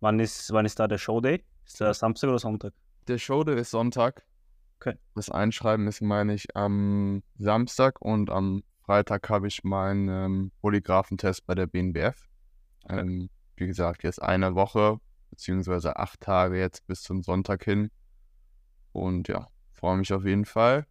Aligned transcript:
Wann 0.00 0.18
ist, 0.18 0.50
wann 0.52 0.64
ist 0.64 0.78
da 0.78 0.88
der 0.88 0.98
Showday? 0.98 1.44
Ist 1.66 1.80
der 1.80 1.92
Samstag 1.92 2.28
oder 2.28 2.38
Sonntag? 2.38 2.72
Der 3.06 3.18
Showday 3.18 3.60
ist 3.60 3.70
Sonntag. 3.70 4.24
Okay. 4.80 4.96
Das 5.14 5.30
Einschreiben 5.30 5.86
ist, 5.86 6.00
meine 6.00 6.32
ich, 6.34 6.56
am 6.56 7.22
Samstag 7.36 8.00
und 8.00 8.30
am 8.30 8.62
Freitag 8.80 9.28
habe 9.28 9.46
ich 9.46 9.62
meinen 9.62 10.08
ähm, 10.08 10.52
Polygraphentest 10.62 11.46
bei 11.46 11.54
der 11.54 11.66
BNBF. 11.66 12.28
Okay. 12.84 13.00
Ähm, 13.00 13.30
wie 13.56 13.66
gesagt, 13.66 14.02
jetzt 14.02 14.22
eine 14.22 14.54
Woche, 14.54 14.98
beziehungsweise 15.28 15.96
acht 15.96 16.20
Tage 16.20 16.58
jetzt 16.58 16.86
bis 16.86 17.02
zum 17.02 17.22
Sonntag 17.22 17.62
hin. 17.62 17.90
Und 18.92 19.28
ja, 19.28 19.48
freue 19.70 19.98
mich 19.98 20.12
auf 20.14 20.24
jeden 20.24 20.46
Fall. 20.46 20.86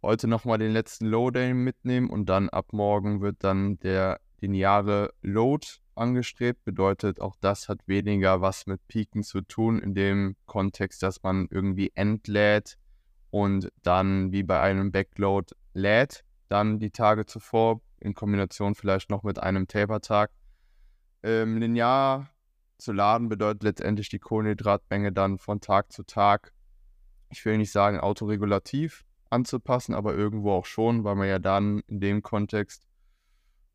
Heute 0.00 0.28
nochmal 0.28 0.56
den 0.56 0.72
letzten 0.72 1.06
Low-Day 1.06 1.52
mitnehmen 1.52 2.08
und 2.08 2.26
dann 2.26 2.48
ab 2.48 2.72
morgen 2.72 3.20
wird 3.20 3.44
dann 3.44 3.78
der 3.80 4.18
lineare 4.40 5.12
Load 5.20 5.66
angestrebt. 5.96 6.64
Bedeutet, 6.64 7.20
auch 7.20 7.36
das 7.40 7.68
hat 7.68 7.80
weniger 7.86 8.40
was 8.40 8.66
mit 8.66 8.86
Peaken 8.88 9.22
zu 9.22 9.40
tun, 9.40 9.78
in 9.78 9.94
dem 9.94 10.36
Kontext, 10.46 11.02
dass 11.02 11.22
man 11.22 11.48
irgendwie 11.50 11.92
entlädt 11.94 12.78
und 13.30 13.70
dann 13.82 14.32
wie 14.32 14.42
bei 14.42 14.60
einem 14.60 14.92
Backload 14.92 15.54
lädt, 15.74 16.24
dann 16.48 16.78
die 16.78 16.90
Tage 16.90 17.26
zuvor, 17.26 17.80
in 18.00 18.14
Kombination 18.14 18.74
vielleicht 18.74 19.10
noch 19.10 19.22
mit 19.22 19.38
einem 19.38 19.66
Taper-Tag. 19.68 20.30
Ähm, 21.22 21.58
linear 21.58 22.30
zu 22.78 22.92
laden 22.92 23.28
bedeutet 23.28 23.62
letztendlich 23.62 24.08
die 24.08 24.18
Kohlenhydratmenge 24.18 25.12
dann 25.12 25.38
von 25.38 25.60
Tag 25.60 25.92
zu 25.92 26.02
Tag, 26.04 26.52
ich 27.30 27.44
will 27.44 27.58
nicht 27.58 27.72
sagen 27.72 27.98
autoregulativ 27.98 29.04
anzupassen, 29.30 29.94
aber 29.94 30.14
irgendwo 30.14 30.52
auch 30.52 30.66
schon, 30.66 31.04
weil 31.04 31.16
man 31.16 31.28
ja 31.28 31.38
dann 31.38 31.80
in 31.88 32.00
dem 32.00 32.22
Kontext 32.22 32.85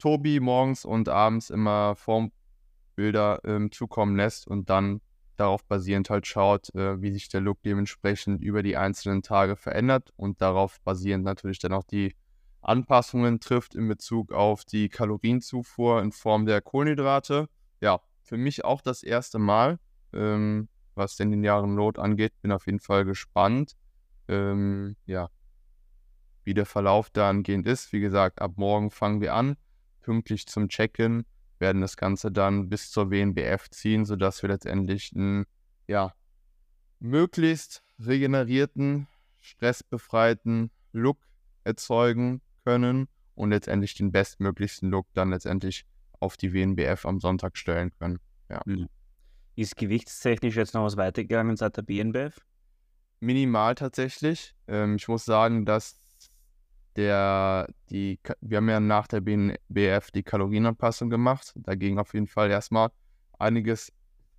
Tobi 0.02 0.40
morgens 0.40 0.84
und 0.84 1.10
abends 1.10 1.52
immer 1.52 1.96
Formbilder 1.96 3.40
ähm, 3.46 3.72
zukommen 3.72 4.16
lässt 4.18 4.48
und 4.48 4.70
dann 4.70 5.00
darauf 5.38 5.64
basierend 5.66 6.10
halt 6.10 6.26
schaut, 6.26 6.74
äh, 6.74 7.02
wie 7.02 7.12
sich 7.12 7.30
der 7.30 7.42
Look 7.42 7.62
dementsprechend 7.62 8.42
über 8.42 8.64
die 8.64 8.78
einzelnen 8.78 9.22
Tage 9.22 9.56
verändert 9.56 10.12
und 10.18 10.42
darauf 10.42 10.82
basierend 10.82 11.24
natürlich 11.24 11.60
dann 11.60 11.74
auch 11.74 11.84
die 11.84 12.16
Anpassungen 12.62 13.40
trifft 13.40 13.76
in 13.76 13.88
Bezug 13.88 14.34
auf 14.34 14.66
die 14.66 14.90
Kalorienzufuhr 14.90 16.02
in 16.02 16.12
Form 16.12 16.46
der 16.46 16.62
Kohlenhydrate. 16.62 17.48
Ja, 17.80 18.02
für 18.24 18.38
mich 18.38 18.66
auch 18.66 18.82
das 18.82 19.04
erste 19.04 19.40
Mal, 19.40 19.80
ähm, 20.14 20.68
was 20.96 21.16
den 21.16 21.32
linearen 21.32 21.76
Load 21.76 22.02
angeht. 22.02 22.34
Bin 22.42 22.52
auf 22.52 22.66
jeden 22.66 22.80
Fall 22.80 23.06
gespannt, 23.06 23.76
ähm, 24.28 24.96
ja, 25.06 25.30
wie 26.44 26.54
der 26.54 26.66
Verlauf 26.66 27.10
da 27.10 27.30
angehend 27.30 27.68
ist. 27.68 27.94
Wie 27.94 28.00
gesagt, 28.00 28.42
ab 28.42 28.54
morgen 28.56 28.92
fangen 28.92 29.22
wir 29.22 29.34
an, 29.34 29.58
pünktlich 30.02 30.48
zum 30.48 30.70
Check-in, 30.70 31.26
werden 31.60 31.82
das 31.82 31.96
Ganze 31.96 32.32
dann 32.32 32.70
bis 32.70 32.92
zur 32.92 33.12
WNBF 33.12 33.70
ziehen, 33.70 34.06
sodass 34.06 34.42
wir 34.42 34.50
letztendlich 34.50 35.12
einen, 35.16 35.46
ja, 35.88 36.14
möglichst 37.00 37.84
regenerierten, 38.00 39.08
stressbefreiten 39.40 40.72
Look 40.92 41.20
erzeugen 41.64 42.42
können 42.66 43.08
und 43.36 43.52
letztendlich 43.52 43.94
den 43.96 44.12
bestmöglichsten 44.12 44.90
Look 44.90 45.08
dann 45.14 45.30
letztendlich 45.30 45.86
auf 46.20 46.38
die 46.38 46.54
WNBF 46.54 47.06
am 47.06 47.20
Sonntag 47.20 47.58
stellen 47.58 47.92
können. 47.98 48.20
Ja. 48.50 48.62
Mhm. 48.66 48.88
Ist 49.56 49.76
gewichtstechnisch 49.76 50.56
jetzt 50.56 50.74
noch 50.74 50.84
was 50.84 50.98
weitergegangen 50.98 51.58
seit 51.58 51.78
der 51.78 51.82
BNBF? 51.82 52.40
Minimal 53.20 53.76
tatsächlich. 53.76 54.56
Ähm, 54.68 54.96
ich 54.96 55.08
muss 55.08 55.26
sagen, 55.26 55.66
dass 55.66 56.01
der, 56.96 57.68
die, 57.90 58.20
wir 58.42 58.58
haben 58.58 58.70
ja 58.70 58.80
nach 58.80 59.08
der 59.08 59.22
BNBF 59.22 60.12
die 60.12 60.24
Kalorienanpassung 60.24 61.10
gemacht. 61.10 61.54
Da 61.56 61.76
ging 61.76 61.98
auf 61.98 62.14
jeden 62.14 62.28
Fall 62.28 62.52
erstmal 62.52 62.90
einiges 63.40 63.92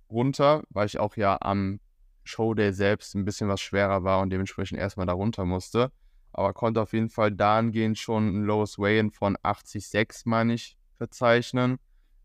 runter, 0.09 0.63
weil 0.69 0.85
ich 0.85 0.99
auch 0.99 1.15
ja 1.17 1.37
am 1.41 1.79
Showday 2.23 2.71
selbst 2.73 3.15
ein 3.15 3.25
bisschen 3.25 3.49
was 3.49 3.61
schwerer 3.61 4.03
war 4.03 4.21
und 4.21 4.29
dementsprechend 4.29 4.79
erstmal 4.79 5.05
da 5.05 5.13
runter 5.13 5.45
musste. 5.45 5.91
Aber 6.31 6.53
konnte 6.53 6.81
auf 6.81 6.93
jeden 6.93 7.09
Fall 7.09 7.31
dahingehend 7.31 7.97
schon 7.97 8.27
ein 8.27 8.43
Lowest 8.43 8.79
Weigh-In 8.79 9.11
von 9.11 9.37
80,6, 9.37 10.23
meine 10.25 10.53
ich, 10.53 10.77
verzeichnen. 10.97 11.77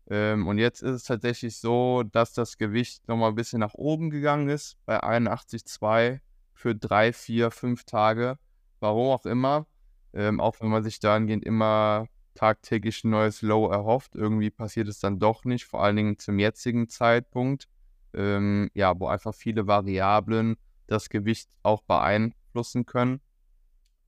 Ähm, 0.09 0.47
und 0.47 0.57
jetzt 0.57 0.81
ist 0.81 0.95
es 0.95 1.03
tatsächlich 1.03 1.57
so, 1.57 2.03
dass 2.03 2.33
das 2.33 2.57
Gewicht 2.57 3.07
nochmal 3.07 3.29
ein 3.29 3.35
bisschen 3.35 3.59
nach 3.59 3.75
oben 3.75 4.09
gegangen 4.09 4.49
ist, 4.49 4.77
bei 4.85 5.03
81,2 5.03 6.19
für 6.53 6.75
drei, 6.75 7.13
vier, 7.13 7.51
fünf 7.51 7.83
Tage. 7.83 8.37
Warum 8.79 9.09
auch 9.09 9.25
immer. 9.25 9.67
Ähm, 10.13 10.39
auch 10.39 10.59
wenn 10.59 10.69
man 10.69 10.83
sich 10.83 10.99
dahingehend 10.99 11.43
immer 11.43 12.07
tagtäglich 12.35 13.03
ein 13.03 13.09
neues 13.09 13.41
Low 13.41 13.69
erhofft, 13.69 14.15
irgendwie 14.15 14.49
passiert 14.49 14.87
es 14.87 14.99
dann 14.99 15.19
doch 15.19 15.43
nicht, 15.43 15.65
vor 15.65 15.83
allen 15.83 15.95
Dingen 15.95 16.17
zum 16.17 16.39
jetzigen 16.39 16.89
Zeitpunkt. 16.89 17.67
Ähm, 18.13 18.71
ja, 18.73 18.99
wo 18.99 19.07
einfach 19.07 19.35
viele 19.35 19.67
Variablen 19.67 20.55
das 20.87 21.09
Gewicht 21.09 21.49
auch 21.61 21.83
beeinflussen 21.83 22.85
können. 22.85 23.21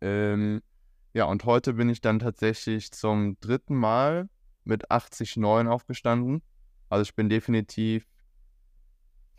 Ähm, 0.02 0.62
ja, 1.14 1.26
und 1.26 1.46
heute 1.46 1.74
bin 1.74 1.90
ich 1.90 2.02
dann 2.02 2.20
tatsächlich 2.20 2.92
zum 2.92 3.38
dritten 3.42 3.76
Mal 3.76 4.30
mit 4.64 4.90
80,9 4.90 5.68
aufgestanden. 5.68 6.42
Also 6.90 7.04
ich 7.04 7.16
bin 7.16 7.30
definitiv 7.30 8.08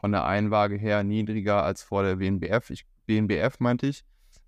von 0.01 0.13
der 0.13 0.25
Einwaage 0.25 0.77
her 0.77 1.03
niedriger 1.03 1.63
als 1.65 1.83
vor 1.83 2.03
der 2.03 2.19
WNBF. 2.19 2.71
Ich, 2.71 2.87
BNBF 3.07 3.59
meinte 3.61 3.87
ich. 3.87 4.05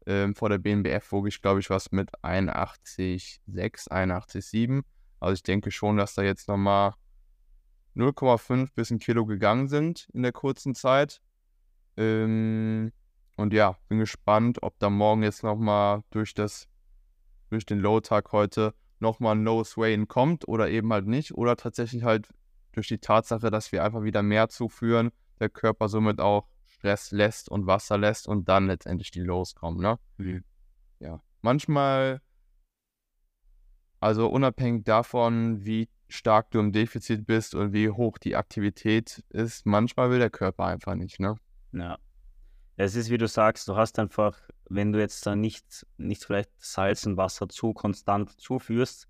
Ähm, 0.06 0.34
vor 0.34 0.48
der 0.48 0.58
BNBF 0.58 1.12
wog 1.12 1.28
ich, 1.28 1.40
glaube 1.40 1.60
ich, 1.60 1.70
was 1.70 1.92
mit 1.92 2.10
81,6, 2.22 3.88
81,7. 3.90 4.82
Also 5.20 5.34
ich 5.34 5.42
denke 5.42 5.70
schon, 5.70 5.96
dass 5.96 6.14
da 6.14 6.22
jetzt 6.22 6.48
nochmal 6.48 6.94
0,5 7.96 8.68
bis 8.74 8.90
ein 8.90 8.98
Kilo 8.98 9.24
gegangen 9.24 9.68
sind 9.68 10.08
in 10.12 10.22
der 10.22 10.32
kurzen 10.32 10.74
Zeit. 10.74 11.20
Ähm, 11.96 12.92
und 13.36 13.52
ja, 13.52 13.76
bin 13.88 13.98
gespannt, 13.98 14.62
ob 14.62 14.78
da 14.78 14.90
morgen 14.90 15.22
jetzt 15.22 15.42
nochmal 15.42 16.02
durch 16.10 16.34
das, 16.34 16.68
durch 17.50 17.64
den 17.64 17.80
Low-Tag 17.80 18.32
heute 18.32 18.74
nochmal 19.00 19.36
ein 19.36 19.44
Low 19.44 19.64
Sway 19.64 20.04
kommt 20.06 20.46
oder 20.46 20.68
eben 20.68 20.92
halt 20.92 21.06
nicht. 21.06 21.34
Oder 21.34 21.56
tatsächlich 21.56 22.04
halt 22.04 22.28
durch 22.72 22.88
die 22.88 22.98
Tatsache, 22.98 23.50
dass 23.50 23.72
wir 23.72 23.84
einfach 23.84 24.02
wieder 24.02 24.22
mehr 24.22 24.48
zuführen, 24.48 25.10
der 25.40 25.48
Körper 25.48 25.88
somit 25.88 26.20
auch 26.20 26.48
Stress 26.84 27.12
lässt 27.12 27.48
und 27.48 27.66
Wasser 27.66 27.96
lässt 27.96 28.28
und 28.28 28.46
dann 28.48 28.66
letztendlich 28.66 29.10
die 29.10 29.22
Lows 29.22 29.54
kommen, 29.54 29.80
ne? 29.80 29.98
Mhm. 30.18 30.44
Ja. 31.00 31.22
Manchmal, 31.40 32.20
also 34.00 34.28
unabhängig 34.28 34.84
davon, 34.84 35.64
wie 35.64 35.88
stark 36.08 36.50
du 36.50 36.60
im 36.60 36.72
Defizit 36.72 37.26
bist 37.26 37.54
und 37.54 37.72
wie 37.72 37.88
hoch 37.88 38.18
die 38.18 38.36
Aktivität 38.36 39.24
ist, 39.30 39.64
manchmal 39.64 40.10
will 40.10 40.18
der 40.18 40.28
Körper 40.28 40.66
einfach 40.66 40.94
nicht, 40.94 41.20
ne? 41.20 41.36
Ja. 41.72 41.98
Es 42.76 42.96
ist, 42.96 43.08
wie 43.08 43.18
du 43.18 43.28
sagst, 43.28 43.66
du 43.68 43.76
hast 43.76 43.98
einfach, 43.98 44.36
wenn 44.68 44.92
du 44.92 44.98
jetzt 44.98 45.24
da 45.26 45.34
nicht, 45.34 45.86
nicht 45.96 46.24
vielleicht 46.24 46.50
Salz 46.58 47.06
und 47.06 47.16
Wasser 47.16 47.48
zu 47.48 47.72
konstant 47.72 48.38
zuführst, 48.38 49.08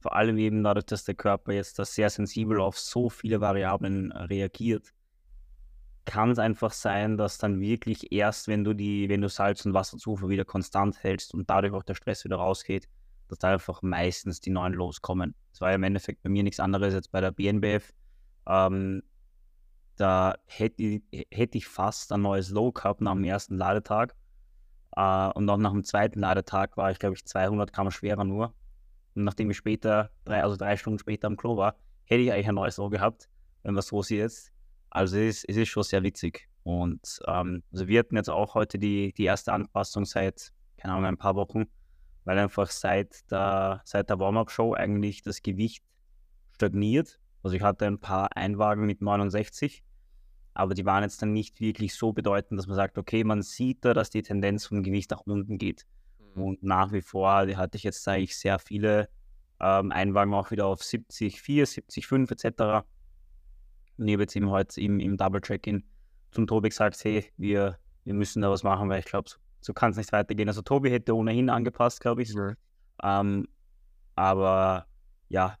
vor 0.00 0.16
allem 0.16 0.38
eben 0.38 0.64
dadurch, 0.64 0.86
dass 0.86 1.04
der 1.04 1.14
Körper 1.14 1.52
jetzt 1.52 1.78
da 1.78 1.84
sehr 1.84 2.10
sensibel 2.10 2.60
auf 2.60 2.78
so 2.78 3.10
viele 3.10 3.40
Variablen 3.40 4.10
reagiert, 4.10 4.92
kann 6.04 6.30
es 6.30 6.38
einfach 6.38 6.72
sein, 6.72 7.16
dass 7.16 7.38
dann 7.38 7.60
wirklich 7.60 8.12
erst, 8.12 8.48
wenn 8.48 8.64
du 8.64 8.74
die, 8.74 9.08
wenn 9.08 9.20
du 9.20 9.28
Salz- 9.28 9.64
und 9.64 9.74
Wasserzufuhr 9.74 10.28
wieder 10.28 10.44
konstant 10.44 11.02
hältst 11.02 11.34
und 11.34 11.48
dadurch 11.48 11.72
auch 11.72 11.82
der 11.82 11.94
Stress 11.94 12.24
wieder 12.24 12.36
rausgeht, 12.36 12.88
dass 13.28 13.38
da 13.38 13.52
einfach 13.52 13.82
meistens 13.82 14.40
die 14.40 14.50
neuen 14.50 14.74
loskommen. 14.74 15.34
Das 15.50 15.60
war 15.60 15.70
ja 15.70 15.76
im 15.76 15.82
Endeffekt 15.84 16.22
bei 16.22 16.28
mir 16.28 16.42
nichts 16.42 16.60
anderes 16.60 16.94
als 16.94 17.08
bei 17.08 17.20
der 17.20 17.30
BNBF. 17.30 17.92
Ähm, 18.46 19.02
da 19.96 20.34
hätte, 20.46 21.00
hätte 21.30 21.58
ich 21.58 21.66
fast 21.66 22.12
ein 22.12 22.22
neues 22.22 22.50
Low 22.50 22.72
gehabt 22.72 23.00
nach 23.00 23.14
dem 23.14 23.24
ersten 23.24 23.56
Ladetag. 23.56 24.14
Äh, 24.96 25.28
und 25.30 25.48
auch 25.48 25.56
nach 25.56 25.72
dem 25.72 25.84
zweiten 25.84 26.20
Ladetag 26.20 26.76
war 26.76 26.90
ich, 26.90 26.98
glaube 26.98 27.14
ich, 27.14 27.24
200 27.24 27.72
Gramm 27.72 27.90
schwerer 27.90 28.24
nur. 28.24 28.54
Und 29.14 29.24
nachdem 29.24 29.50
ich 29.50 29.56
später, 29.56 30.10
drei, 30.24 30.42
also 30.42 30.56
drei 30.56 30.76
Stunden 30.76 30.98
später 30.98 31.26
am 31.26 31.36
Klo 31.36 31.56
war, 31.56 31.76
hätte 32.04 32.22
ich 32.22 32.32
eigentlich 32.32 32.48
ein 32.48 32.54
neues 32.54 32.76
Low 32.78 32.88
gehabt, 32.90 33.28
wenn 33.62 33.74
man 33.74 33.82
so 33.82 34.02
sieht. 34.02 34.51
Also 34.92 35.16
es 35.16 35.38
ist, 35.38 35.48
es 35.48 35.56
ist 35.56 35.68
schon 35.68 35.82
sehr 35.84 36.02
witzig. 36.02 36.48
Und 36.64 37.18
ähm, 37.26 37.62
also 37.72 37.88
wir 37.88 38.00
hatten 38.00 38.16
jetzt 38.16 38.28
auch 38.28 38.54
heute 38.54 38.78
die, 38.78 39.14
die 39.14 39.24
erste 39.24 39.52
Anpassung 39.52 40.04
seit, 40.04 40.52
keine 40.76 40.92
Ahnung, 40.92 41.06
ein 41.06 41.16
paar 41.16 41.34
Wochen, 41.34 41.64
weil 42.24 42.38
einfach 42.38 42.70
seit 42.70 43.30
der, 43.30 43.80
seit 43.84 44.10
der 44.10 44.18
Warm-Up-Show 44.18 44.74
eigentlich 44.74 45.22
das 45.22 45.42
Gewicht 45.42 45.82
stagniert. 46.54 47.18
Also 47.42 47.56
ich 47.56 47.62
hatte 47.62 47.86
ein 47.86 48.00
paar 48.00 48.36
Einwagen 48.36 48.84
mit 48.84 49.00
69, 49.00 49.82
aber 50.52 50.74
die 50.74 50.84
waren 50.84 51.02
jetzt 51.02 51.22
dann 51.22 51.32
nicht 51.32 51.60
wirklich 51.60 51.94
so 51.94 52.12
bedeutend, 52.12 52.58
dass 52.58 52.66
man 52.66 52.76
sagt, 52.76 52.98
okay, 52.98 53.24
man 53.24 53.40
sieht 53.40 53.86
da, 53.86 53.94
dass 53.94 54.10
die 54.10 54.22
Tendenz 54.22 54.66
vom 54.66 54.82
Gewicht 54.82 55.10
nach 55.10 55.22
unten 55.22 55.56
geht. 55.56 55.86
Mhm. 56.34 56.42
Und 56.42 56.62
nach 56.62 56.92
wie 56.92 57.00
vor 57.00 57.32
hatte 57.32 57.78
ich 57.78 57.82
jetzt 57.82 58.06
eigentlich 58.06 58.36
sehr 58.36 58.58
viele 58.58 59.08
ähm, 59.58 59.90
Einwagen 59.90 60.34
auch 60.34 60.50
wieder 60.50 60.66
auf 60.66 60.82
70, 60.82 61.40
4, 61.40 61.64
70, 61.64 62.06
5 62.06 62.30
etc. 62.30 62.84
Und 63.98 64.08
ich 64.08 64.14
habe 64.14 64.22
jetzt 64.22 64.36
eben 64.36 64.50
heute 64.50 64.80
im, 64.80 65.00
im 65.00 65.16
Double-Check-In 65.16 65.84
zum 66.30 66.46
Tobi 66.46 66.70
gesagt, 66.70 67.02
hey, 67.04 67.26
wir, 67.36 67.78
wir 68.04 68.14
müssen 68.14 68.42
da 68.42 68.50
was 68.50 68.62
machen, 68.62 68.88
weil 68.88 69.00
ich 69.00 69.04
glaube, 69.04 69.28
so, 69.28 69.36
so 69.60 69.72
kann 69.72 69.90
es 69.90 69.96
nicht 69.96 70.12
weitergehen. 70.12 70.48
Also 70.48 70.62
Tobi 70.62 70.90
hätte 70.90 71.16
ohnehin 71.16 71.50
angepasst, 71.50 72.00
glaube 72.00 72.22
ich. 72.22 72.32
Ja. 72.34 72.54
Ähm, 73.02 73.46
aber 74.14 74.86
ja, 75.28 75.56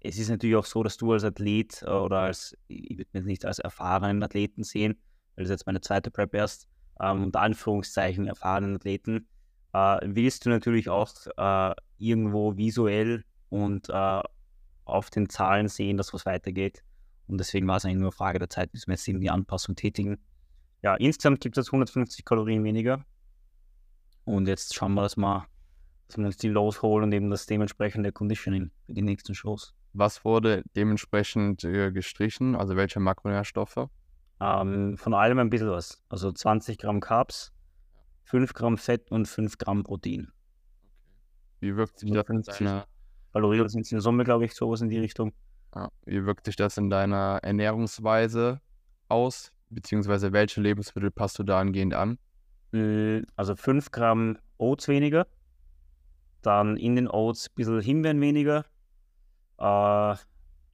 es 0.00 0.18
ist 0.18 0.28
natürlich 0.28 0.56
auch 0.56 0.64
so, 0.64 0.82
dass 0.82 0.96
du 0.96 1.12
als 1.12 1.24
Athlet 1.24 1.82
äh, 1.82 1.90
oder 1.90 2.20
als, 2.20 2.56
ich 2.68 2.98
würde 2.98 3.10
mich 3.12 3.24
nicht 3.24 3.44
als 3.44 3.58
erfahrenen 3.58 4.22
Athleten 4.22 4.62
sehen, 4.62 4.98
weil 5.34 5.44
das 5.44 5.50
ist 5.50 5.60
jetzt 5.60 5.66
meine 5.66 5.80
zweite 5.80 6.10
Prep 6.10 6.34
erst, 6.34 6.68
ähm, 7.00 7.24
unter 7.24 7.40
Anführungszeichen 7.40 8.26
erfahrenen 8.26 8.76
Athleten, 8.76 9.28
äh, 9.72 9.98
willst 10.02 10.46
du 10.46 10.50
natürlich 10.50 10.88
auch 10.88 11.12
äh, 11.36 11.74
irgendwo 11.98 12.56
visuell 12.56 13.24
und 13.50 13.88
äh, 13.88 14.20
auf 14.84 15.10
den 15.10 15.28
Zahlen 15.28 15.68
sehen, 15.68 15.96
dass 15.96 16.14
was 16.14 16.26
weitergeht. 16.26 16.82
Und 17.28 17.38
deswegen 17.38 17.66
war 17.68 17.76
es 17.76 17.84
eigentlich 17.84 17.98
nur 17.98 18.08
eine 18.08 18.12
Frage 18.12 18.38
der 18.38 18.48
Zeit, 18.48 18.72
bis 18.72 18.86
wir 18.86 18.94
jetzt 18.94 19.06
eben 19.06 19.20
die 19.20 19.30
Anpassung 19.30 19.76
tätigen. 19.76 20.18
Ja, 20.82 20.94
insgesamt 20.96 21.40
gibt 21.40 21.58
es 21.58 21.68
150 21.68 22.24
Kalorien 22.24 22.64
weniger. 22.64 23.04
Und 24.24 24.48
jetzt 24.48 24.74
schauen 24.74 24.94
wir, 24.94 25.02
dass 25.02 25.16
wir, 25.16 25.46
dass 26.08 26.18
wir 26.18 26.26
uns 26.26 26.36
die 26.36 26.48
losholen 26.48 27.04
und 27.04 27.12
eben 27.12 27.30
das 27.30 27.46
dementsprechende 27.46 28.12
Conditioning 28.12 28.70
für 28.84 28.94
die 28.94 29.02
nächsten 29.02 29.34
Shows. 29.34 29.74
Was 29.92 30.24
wurde 30.24 30.62
dementsprechend 30.76 31.64
äh, 31.64 31.90
gestrichen? 31.92 32.54
Also 32.54 32.76
welche 32.76 33.00
Makronährstoffe? 33.00 33.88
Ähm, 34.40 34.96
von 34.96 35.14
allem 35.14 35.38
ein 35.38 35.50
bisschen 35.50 35.70
was. 35.70 36.02
Also 36.08 36.30
20 36.30 36.78
Gramm 36.78 37.00
Carbs, 37.00 37.52
5 38.24 38.52
Gramm 38.54 38.78
Fett 38.78 39.10
und 39.10 39.26
5 39.26 39.58
Gramm 39.58 39.82
Protein. 39.82 40.30
Wie 41.60 41.74
wirkt 41.76 41.98
sich 41.98 42.10
das 42.12 42.28
in 42.28 42.42
deiner, 42.42 42.86
Kalorien 43.32 43.68
sind 43.68 43.90
in 43.90 43.96
der 43.96 44.02
Summe, 44.02 44.24
glaube 44.24 44.44
ich, 44.44 44.54
sowas 44.54 44.80
in 44.80 44.88
die 44.88 44.98
Richtung. 44.98 45.32
Wie 46.04 46.24
wirkt 46.24 46.46
sich 46.46 46.56
das 46.56 46.76
in 46.76 46.90
deiner 46.90 47.40
Ernährungsweise 47.42 48.60
aus? 49.08 49.52
Beziehungsweise 49.70 50.32
welche 50.32 50.60
Lebensmittel 50.60 51.10
passt 51.10 51.38
du 51.38 51.42
dahingehend 51.42 51.94
an? 51.94 52.18
Mm, 52.72 53.20
Also 53.36 53.54
5 53.56 53.90
Gramm 53.90 54.38
Oats 54.58 54.88
weniger. 54.88 55.26
Dann 56.42 56.76
in 56.76 56.96
den 56.96 57.08
Oats 57.08 57.48
ein 57.48 57.54
bisschen 57.54 57.80
Himbeeren 57.80 58.20
weniger. 58.20 58.64
Äh, 59.58 60.16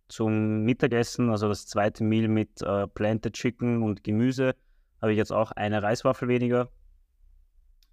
zum 0.08 0.64
Mittagessen, 0.64 1.30
also 1.30 1.48
das 1.48 1.66
zweite 1.66 2.04
Meal 2.04 2.28
mit 2.28 2.62
äh, 2.62 2.86
Planted 2.86 3.32
Chicken 3.32 3.82
und 3.82 4.04
Gemüse, 4.04 4.54
habe 5.00 5.12
ich 5.12 5.18
jetzt 5.18 5.32
auch 5.32 5.52
eine 5.52 5.82
Reiswaffel 5.82 6.28
weniger. 6.28 6.68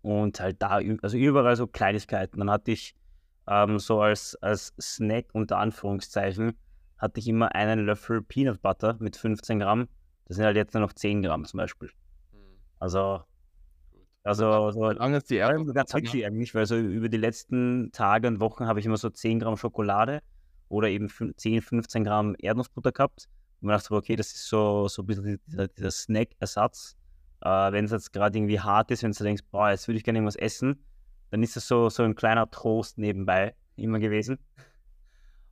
Und 0.02 0.40
halt 0.40 0.62
da, 0.62 0.80
also 1.02 1.18
überall 1.18 1.56
so 1.56 1.68
Kleinigkeiten. 1.68 2.40
Dann 2.40 2.52
hatte 2.52 2.72
ich 2.72 2.96
ähm, 3.48 3.80
so 3.80 4.02
als, 4.02 4.36
als 4.42 4.74
Snack 4.80 5.28
unter 5.34 5.58
Anführungszeichen, 5.58 6.58
hatte 7.02 7.20
ich 7.20 7.28
immer 7.28 7.56
einen 7.56 7.86
Löffel 7.86 8.22
Peanut 8.22 8.62
Butter 8.62 8.96
mit 9.00 9.18
15 9.18 9.60
Gramm. 9.60 9.88
Das 10.26 10.38
sind 10.38 10.46
halt 10.46 10.56
jetzt 10.56 10.74
nur 10.74 10.82
noch 10.82 10.94
10 10.94 11.24
Gramm 11.24 11.46
zum 11.46 11.58
Beispiel. 11.58 11.90
Also, 12.80 13.22
also 14.24 14.72
so, 14.72 14.80
Solange 14.80 15.18
es 15.18 15.24
die 15.26 15.38
Ernährung 15.38 15.74
ganz 15.74 15.94
witzig 15.94 16.26
eigentlich, 16.26 16.54
weil 16.54 16.66
so 16.68 16.78
über 16.78 17.10
die 17.10 17.18
letzten 17.18 17.92
Tage 17.92 18.28
und 18.28 18.40
Wochen 18.40 18.68
habe 18.68 18.80
ich 18.80 18.86
immer 18.86 18.98
so 18.98 19.10
10 19.10 19.40
Gramm 19.40 19.58
Schokolade 19.58 20.22
oder 20.70 20.90
eben 20.90 21.08
fün- 21.08 21.36
10, 21.36 21.62
15 21.62 22.04
Gramm 22.04 22.36
Erdnussbutter 22.38 22.92
gehabt. 22.92 23.28
Und 23.60 23.68
mir 23.68 23.74
dachte, 23.74 23.94
okay, 23.94 24.16
das 24.16 24.28
ist 24.28 24.48
so, 24.48 24.88
so 24.88 25.02
ein 25.02 25.06
bisschen 25.08 25.40
dieser, 25.48 25.68
dieser 25.68 25.92
Snack-Ersatz. 25.92 26.96
Äh, 27.42 27.72
wenn 27.72 27.86
es 27.86 27.92
jetzt 27.92 28.14
gerade 28.14 28.38
irgendwie 28.38 28.60
hart 28.60 28.92
ist, 28.92 29.02
wenn 29.02 29.12
du 29.12 29.24
denkst, 29.24 29.44
boah, 29.52 29.72
jetzt 29.72 29.88
würde 29.88 29.98
ich 29.98 30.04
gerne 30.04 30.20
irgendwas 30.20 30.36
essen, 30.36 30.84
dann 31.32 31.42
ist 31.42 31.56
das 31.56 31.68
so, 31.68 31.90
so 31.90 32.04
ein 32.04 32.14
kleiner 32.16 32.50
Trost 32.50 32.98
nebenbei 33.00 33.56
immer 33.76 34.00
gewesen. 34.00 34.38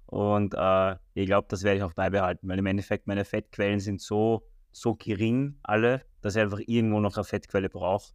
Und 0.10 0.56
äh, 0.58 0.96
ich 1.14 1.28
glaube, 1.28 1.48
das 1.52 1.64
werde 1.64 1.78
ich 1.78 1.84
auch 1.84 1.94
beibehalten, 1.94 2.50
weil 2.50 2.58
im 2.58 2.66
Endeffekt 2.66 3.06
meine 3.06 3.26
Fettquellen 3.26 3.80
sind 3.80 4.02
so, 4.02 4.42
so 4.72 4.96
gering, 4.96 5.60
alle, 5.62 6.02
dass 6.22 6.36
ich 6.36 6.42
einfach 6.42 6.62
irgendwo 6.66 7.00
noch 7.00 7.16
eine 7.16 7.24
Fettquelle 7.24 7.70
brauche. 7.70 8.12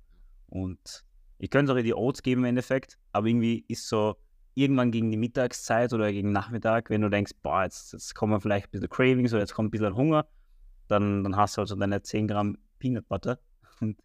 Und 0.48 1.04
ich 1.38 1.50
könnte 1.50 1.70
es 1.70 1.76
auch 1.76 1.78
in 1.78 1.84
die 1.84 1.94
Oats 1.94 2.24
geben 2.24 2.42
im 2.42 2.46
Endeffekt, 2.46 2.98
aber 3.12 3.28
irgendwie 3.28 3.64
ist 3.68 3.88
so 3.88 4.16
irgendwann 4.54 4.90
gegen 4.90 5.12
die 5.12 5.16
Mittagszeit 5.16 5.92
oder 5.92 6.10
gegen 6.10 6.32
Nachmittag, 6.32 6.90
wenn 6.90 7.00
du 7.00 7.10
denkst, 7.10 7.32
boah, 7.42 7.62
jetzt, 7.62 7.92
jetzt 7.92 8.12
kommen 8.16 8.40
vielleicht 8.40 8.66
ein 8.66 8.70
bisschen 8.72 8.88
Cravings 8.88 9.32
oder 9.32 9.42
jetzt 9.42 9.54
kommt 9.54 9.68
ein 9.68 9.70
bisschen 9.70 9.94
Hunger, 9.94 10.26
dann, 10.88 11.22
dann 11.22 11.36
hast 11.36 11.56
du 11.56 11.60
also 11.60 11.76
deine 11.76 12.02
10 12.02 12.26
Gramm 12.26 12.58
Peanut 12.80 13.08
Butter. 13.08 13.38
Und 13.80 13.96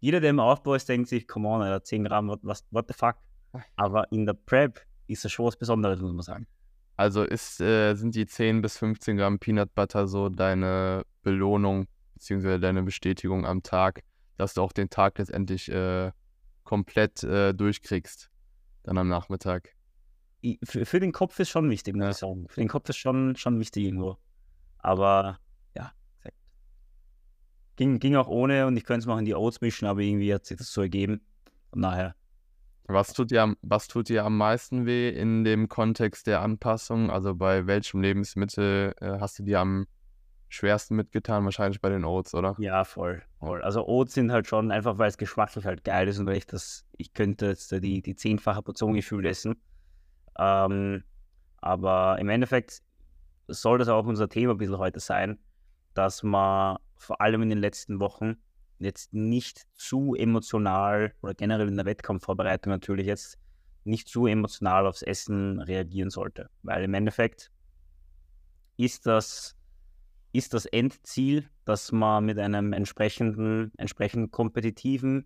jeder, 0.00 0.18
der 0.18 0.30
im 0.30 0.40
Aufbau 0.40 0.74
ist, 0.74 0.88
denkt 0.88 1.08
sich, 1.08 1.28
come 1.28 1.48
on, 1.48 1.62
Alter, 1.62 1.84
10 1.84 2.02
Gramm, 2.02 2.26
what, 2.28 2.40
what 2.42 2.86
the 2.88 2.94
fuck? 2.94 3.14
Aber 3.76 4.10
in 4.10 4.26
der 4.26 4.34
Prep 4.34 4.80
ist 5.06 5.24
das 5.24 5.30
schon 5.30 5.46
was 5.46 5.56
Besonderes, 5.56 6.00
muss 6.00 6.12
man 6.12 6.22
sagen. 6.22 6.46
Also 6.98 7.22
ist, 7.22 7.60
äh, 7.60 7.94
sind 7.94 8.16
die 8.16 8.26
10 8.26 8.60
bis 8.60 8.76
15 8.76 9.16
Gramm 9.16 9.38
Peanut 9.38 9.72
Butter 9.72 10.08
so 10.08 10.28
deine 10.28 11.04
Belohnung 11.22 11.86
beziehungsweise 12.14 12.58
deine 12.58 12.82
Bestätigung 12.82 13.46
am 13.46 13.62
Tag, 13.62 14.02
dass 14.36 14.54
du 14.54 14.62
auch 14.62 14.72
den 14.72 14.90
Tag 14.90 15.16
letztendlich 15.16 15.70
äh, 15.70 16.10
komplett 16.64 17.22
äh, 17.22 17.54
durchkriegst, 17.54 18.30
dann 18.82 18.98
am 18.98 19.06
Nachmittag. 19.06 19.76
Für, 20.64 20.84
für 20.84 20.98
den 20.98 21.12
Kopf 21.12 21.38
ist 21.38 21.50
schon 21.50 21.70
wichtig, 21.70 21.94
muss 21.94 22.08
ich 22.08 22.16
sagen. 22.16 22.48
Für 22.48 22.60
den 22.60 22.68
Kopf 22.68 22.88
ist 22.88 22.96
schon, 22.96 23.36
schon 23.36 23.60
wichtig 23.60 23.84
irgendwo. 23.84 24.16
Aber 24.78 25.38
ja. 25.76 25.92
Ging, 27.76 28.00
ging 28.00 28.16
auch 28.16 28.26
ohne 28.26 28.66
und 28.66 28.76
ich 28.76 28.82
könnte 28.82 29.02
es 29.02 29.06
mal 29.06 29.20
in 29.20 29.24
die 29.24 29.36
Oats 29.36 29.60
mischen, 29.60 29.86
aber 29.86 30.00
irgendwie 30.00 30.34
hat 30.34 30.46
sich 30.46 30.58
das 30.58 30.72
so 30.72 30.80
ergeben. 30.80 31.20
Von 31.70 31.82
daher, 31.82 32.16
Was 32.90 33.12
tut 33.12 33.30
dir 33.30 33.42
am, 33.42 33.56
was 33.60 33.86
tut 33.86 34.08
dir 34.08 34.24
am 34.24 34.38
meisten 34.38 34.86
weh 34.86 35.10
in 35.10 35.44
dem 35.44 35.68
Kontext 35.68 36.26
der 36.26 36.40
Anpassung? 36.40 37.10
Also 37.10 37.34
bei 37.34 37.66
welchem 37.66 38.00
Lebensmittel 38.00 38.94
äh, 39.00 39.18
hast 39.20 39.38
du 39.38 39.42
dir 39.42 39.60
am 39.60 39.86
schwersten 40.48 40.96
mitgetan? 40.96 41.44
Wahrscheinlich 41.44 41.82
bei 41.82 41.90
den 41.90 42.06
Oats, 42.06 42.34
oder? 42.34 42.56
ja, 42.58 42.84
voll, 42.84 43.22
voll. 43.40 43.62
Also 43.62 43.86
Oats 43.86 44.14
sind 44.14 44.32
halt 44.32 44.46
schon 44.46 44.70
einfach, 44.70 44.96
weil 44.96 45.08
es 45.10 45.18
geschmacklich 45.18 45.66
halt 45.66 45.84
geil 45.84 46.08
ist 46.08 46.18
und 46.18 46.24
weil 46.24 46.38
ich 46.38 46.46
das, 46.46 46.86
ich 46.96 47.12
könnte 47.12 47.48
jetzt 47.48 47.70
die, 47.70 48.00
die 48.00 48.16
zehnfache 48.16 48.62
Portion 48.62 48.94
gefühlt 48.94 49.26
essen. 49.26 49.60
Ähm, 50.38 51.04
aber 51.58 52.18
im 52.18 52.30
Endeffekt 52.30 52.80
soll 53.48 53.76
das 53.76 53.88
auch 53.88 54.06
unser 54.06 54.30
Thema 54.30 54.52
ein 54.52 54.58
bisschen 54.58 54.78
heute 54.78 55.00
sein, 55.00 55.38
dass 55.92 56.22
man 56.22 56.78
vor 56.96 57.20
allem 57.20 57.42
in 57.42 57.50
den 57.50 57.58
letzten 57.58 58.00
Wochen 58.00 58.36
jetzt 58.78 59.12
nicht 59.12 59.66
zu 59.74 60.14
emotional 60.14 61.14
oder 61.22 61.34
generell 61.34 61.68
in 61.68 61.76
der 61.76 61.86
Wettkampfvorbereitung 61.86 62.70
natürlich 62.70 63.06
jetzt 63.06 63.38
nicht 63.84 64.08
zu 64.08 64.26
emotional 64.26 64.86
aufs 64.86 65.02
Essen 65.02 65.60
reagieren 65.60 66.10
sollte. 66.10 66.50
Weil 66.62 66.84
im 66.84 66.94
Endeffekt 66.94 67.50
ist 68.76 69.06
das, 69.06 69.56
ist 70.32 70.54
das 70.54 70.66
Endziel, 70.66 71.48
dass 71.64 71.90
man 71.92 72.24
mit 72.24 72.38
einem 72.38 72.72
entsprechenden, 72.72 73.72
entsprechend 73.76 74.30
kompetitiven 74.30 75.24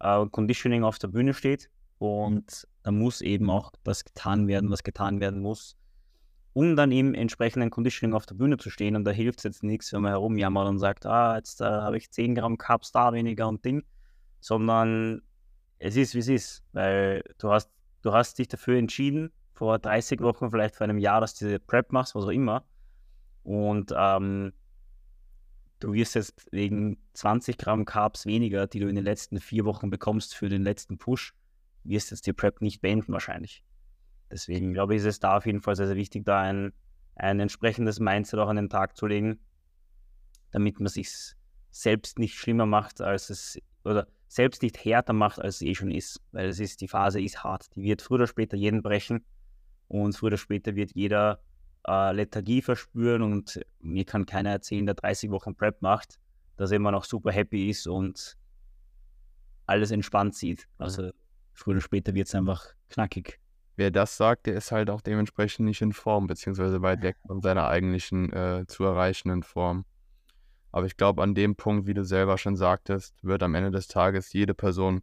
äh, 0.00 0.26
Conditioning 0.26 0.84
auf 0.84 0.98
der 0.98 1.08
Bühne 1.08 1.34
steht. 1.34 1.70
Und 1.98 2.66
da 2.82 2.90
muss 2.90 3.20
eben 3.20 3.50
auch 3.50 3.72
das 3.84 4.04
getan 4.04 4.48
werden, 4.48 4.70
was 4.70 4.82
getan 4.82 5.20
werden 5.20 5.40
muss, 5.40 5.76
um 6.52 6.76
dann 6.76 6.92
im 6.92 7.14
entsprechenden 7.14 7.70
Conditioning 7.70 8.14
auf 8.14 8.26
der 8.26 8.34
Bühne 8.34 8.56
zu 8.56 8.70
stehen. 8.70 8.96
Und 8.96 9.04
da 9.04 9.10
hilft 9.10 9.40
es 9.40 9.44
jetzt 9.44 9.62
nichts, 9.62 9.92
wenn 9.92 10.02
man 10.02 10.12
herumjammert 10.12 10.68
und 10.68 10.78
sagt, 10.78 11.06
ah, 11.06 11.36
jetzt 11.36 11.60
äh, 11.60 11.64
habe 11.64 11.96
ich 11.96 12.10
10 12.10 12.34
Gramm 12.34 12.58
Carbs 12.58 12.92
da 12.92 13.12
weniger 13.12 13.48
und 13.48 13.64
Ding, 13.64 13.84
sondern 14.40 15.22
es 15.78 15.96
ist, 15.96 16.14
wie 16.14 16.18
es 16.18 16.28
ist, 16.28 16.64
weil 16.72 17.22
du 17.38 17.50
hast, 17.50 17.70
du 18.02 18.12
hast 18.12 18.38
dich 18.38 18.48
dafür 18.48 18.78
entschieden, 18.78 19.30
vor 19.54 19.78
30 19.78 20.20
Wochen, 20.20 20.50
vielleicht 20.50 20.76
vor 20.76 20.84
einem 20.84 20.98
Jahr, 20.98 21.20
dass 21.20 21.34
du 21.34 21.46
diese 21.46 21.58
Prep 21.58 21.92
machst, 21.92 22.14
was 22.14 22.24
auch 22.24 22.28
immer. 22.28 22.64
Und 23.42 23.92
ähm, 23.96 24.52
du 25.80 25.92
wirst 25.92 26.14
jetzt 26.14 26.46
wegen 26.52 26.98
20 27.14 27.58
Gramm 27.58 27.84
Carbs 27.84 28.26
weniger, 28.26 28.66
die 28.66 28.80
du 28.80 28.88
in 28.88 28.94
den 28.94 29.04
letzten 29.04 29.40
vier 29.40 29.64
Wochen 29.64 29.90
bekommst 29.90 30.34
für 30.34 30.48
den 30.48 30.62
letzten 30.62 30.98
Push, 30.98 31.34
wirst 31.84 32.10
jetzt 32.10 32.26
die 32.26 32.32
Prep 32.32 32.60
nicht 32.60 32.80
beenden 32.80 33.12
wahrscheinlich. 33.12 33.62
Deswegen 34.30 34.72
glaube 34.72 34.94
ich, 34.94 35.00
ist 35.00 35.06
es 35.06 35.20
da 35.20 35.36
auf 35.36 35.46
jeden 35.46 35.60
Fall 35.60 35.76
sehr, 35.76 35.86
sehr 35.86 35.96
wichtig, 35.96 36.24
da 36.24 36.40
ein, 36.40 36.72
ein 37.14 37.40
entsprechendes 37.40 38.00
Mindset 38.00 38.40
auch 38.40 38.48
an 38.48 38.56
den 38.56 38.68
Tag 38.68 38.96
zu 38.96 39.06
legen, 39.06 39.38
damit 40.50 40.80
man 40.80 40.88
sich 40.88 41.34
selbst 41.70 42.18
nicht 42.18 42.34
schlimmer 42.34 42.66
macht, 42.66 43.00
als 43.00 43.30
es, 43.30 43.58
oder 43.84 44.06
selbst 44.26 44.62
nicht 44.62 44.84
härter 44.84 45.12
macht, 45.12 45.40
als 45.40 45.56
es 45.56 45.62
eh 45.62 45.74
schon 45.74 45.90
ist. 45.90 46.20
Weil 46.32 46.48
es 46.48 46.60
ist, 46.60 46.80
die 46.80 46.88
Phase 46.88 47.20
ist 47.20 47.42
hart. 47.42 47.74
Die 47.74 47.82
wird 47.82 48.02
früher 48.02 48.16
oder 48.16 48.26
später 48.26 48.56
jeden 48.56 48.82
brechen 48.82 49.24
und 49.88 50.14
früher 50.16 50.28
oder 50.28 50.38
später 50.38 50.76
wird 50.76 50.92
jeder 50.94 51.40
äh, 51.86 52.12
Lethargie 52.12 52.62
verspüren 52.62 53.22
und 53.22 53.60
mir 53.80 54.04
kann 54.04 54.26
keiner 54.26 54.50
erzählen, 54.50 54.86
der 54.86 54.94
30 54.94 55.30
Wochen 55.30 55.54
Prep 55.54 55.80
macht, 55.80 56.18
dass 56.56 56.70
er 56.70 56.76
immer 56.76 56.90
noch 56.90 57.04
super 57.04 57.32
happy 57.32 57.70
ist 57.70 57.86
und 57.86 58.36
alles 59.66 59.90
entspannt 59.90 60.34
sieht. 60.34 60.68
Also 60.78 61.10
früher 61.52 61.74
oder 61.74 61.80
später 61.80 62.14
wird 62.14 62.28
es 62.28 62.34
einfach 62.34 62.74
knackig. 62.90 63.40
Wer 63.78 63.92
das 63.92 64.16
sagt, 64.16 64.46
der 64.46 64.54
ist 64.56 64.72
halt 64.72 64.90
auch 64.90 65.00
dementsprechend 65.00 65.64
nicht 65.64 65.80
in 65.82 65.92
Form, 65.92 66.26
beziehungsweise 66.26 66.82
weit 66.82 67.00
weg 67.02 67.16
von 67.24 67.40
seiner 67.40 67.68
eigentlichen 67.68 68.32
äh, 68.32 68.64
zu 68.66 68.82
erreichenden 68.82 69.44
Form. 69.44 69.84
Aber 70.72 70.86
ich 70.86 70.96
glaube, 70.96 71.22
an 71.22 71.36
dem 71.36 71.54
Punkt, 71.54 71.86
wie 71.86 71.94
du 71.94 72.04
selber 72.04 72.38
schon 72.38 72.56
sagtest, 72.56 73.14
wird 73.22 73.40
am 73.44 73.54
Ende 73.54 73.70
des 73.70 73.86
Tages 73.86 74.32
jede 74.32 74.52
Person 74.52 75.02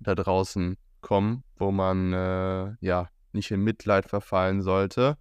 da 0.00 0.16
draußen 0.16 0.76
kommen, 1.00 1.44
wo 1.58 1.70
man 1.70 2.12
äh, 2.12 2.74
ja 2.80 3.08
nicht 3.30 3.52
in 3.52 3.60
Mitleid 3.60 4.08
verfallen 4.08 4.62
sollte. 4.62 5.16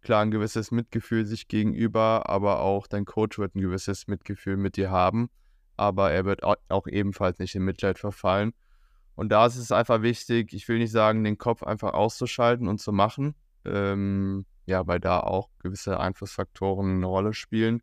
Klar, 0.00 0.22
ein 0.22 0.32
gewisses 0.32 0.72
Mitgefühl 0.72 1.26
sich 1.26 1.46
gegenüber, 1.46 2.28
aber 2.28 2.58
auch 2.58 2.88
dein 2.88 3.04
Coach 3.04 3.38
wird 3.38 3.54
ein 3.54 3.60
gewisses 3.60 4.08
Mitgefühl 4.08 4.56
mit 4.56 4.76
dir 4.76 4.90
haben, 4.90 5.30
aber 5.76 6.10
er 6.10 6.24
wird 6.24 6.42
au- 6.42 6.56
auch 6.70 6.88
ebenfalls 6.88 7.38
nicht 7.38 7.54
in 7.54 7.62
Mitleid 7.62 8.00
verfallen. 8.00 8.52
Und 9.20 9.28
da 9.28 9.44
ist 9.44 9.56
es 9.56 9.70
einfach 9.70 10.00
wichtig, 10.00 10.54
ich 10.54 10.66
will 10.66 10.78
nicht 10.78 10.92
sagen, 10.92 11.24
den 11.24 11.36
Kopf 11.36 11.62
einfach 11.62 11.92
auszuschalten 11.92 12.66
und 12.68 12.80
zu 12.80 12.90
machen. 12.90 13.34
Ähm, 13.66 14.46
ja, 14.64 14.86
weil 14.86 14.98
da 14.98 15.20
auch 15.20 15.50
gewisse 15.58 16.00
Einflussfaktoren 16.00 16.96
eine 16.96 17.04
Rolle 17.04 17.34
spielen. 17.34 17.82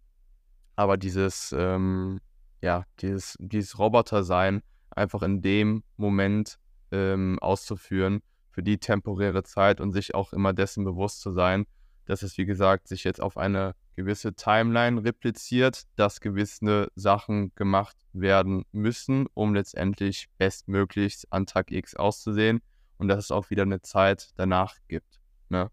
Aber 0.76 0.98
dieses, 0.98 1.54
ähm, 1.56 2.22
ja, 2.64 2.86
dieses, 3.02 3.36
dieses 3.38 3.78
Roboter-Sein 3.78 4.64
einfach 4.90 5.22
in 5.22 5.44
dem 5.44 5.84
Moment 5.96 6.58
ähm, 6.92 7.38
auszuführen, 7.38 8.24
für 8.50 8.64
die 8.64 8.80
temporäre 8.80 9.44
Zeit 9.44 9.80
und 9.80 9.92
sich 9.92 10.16
auch 10.16 10.34
immer 10.34 10.54
dessen 10.54 10.86
bewusst 10.86 11.22
zu 11.22 11.30
sein, 11.30 11.68
dass 12.06 12.24
es, 12.24 12.36
wie 12.40 12.48
gesagt, 12.48 12.88
sich 12.88 13.04
jetzt 13.04 13.22
auf 13.22 13.38
eine 13.38 13.76
gewisse 13.98 14.36
Timeline 14.36 15.04
repliziert, 15.04 15.84
dass 15.96 16.22
gewisse 16.22 16.92
Sachen 16.96 17.52
gemacht 17.56 17.98
werden 18.14 18.64
müssen, 18.72 19.26
um 19.34 19.56
letztendlich 19.56 20.30
bestmöglichst 20.38 21.34
an 21.34 21.48
Tag 21.48 21.72
X 21.72 21.96
auszusehen 21.96 22.62
und 23.00 23.08
dass 23.08 23.26
es 23.26 23.32
auch 23.32 23.50
wieder 23.50 23.64
eine 23.64 23.82
Zeit 23.82 24.30
danach 24.36 24.76
gibt. 24.88 25.20
Ne? 25.50 25.72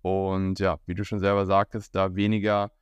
Und 0.00 0.58
ja, 0.60 0.78
wie 0.86 0.94
du 0.94 1.04
schon 1.04 1.18
selber 1.20 1.44
sagtest, 1.44 1.94
da 1.94 2.14
weniger 2.14 2.72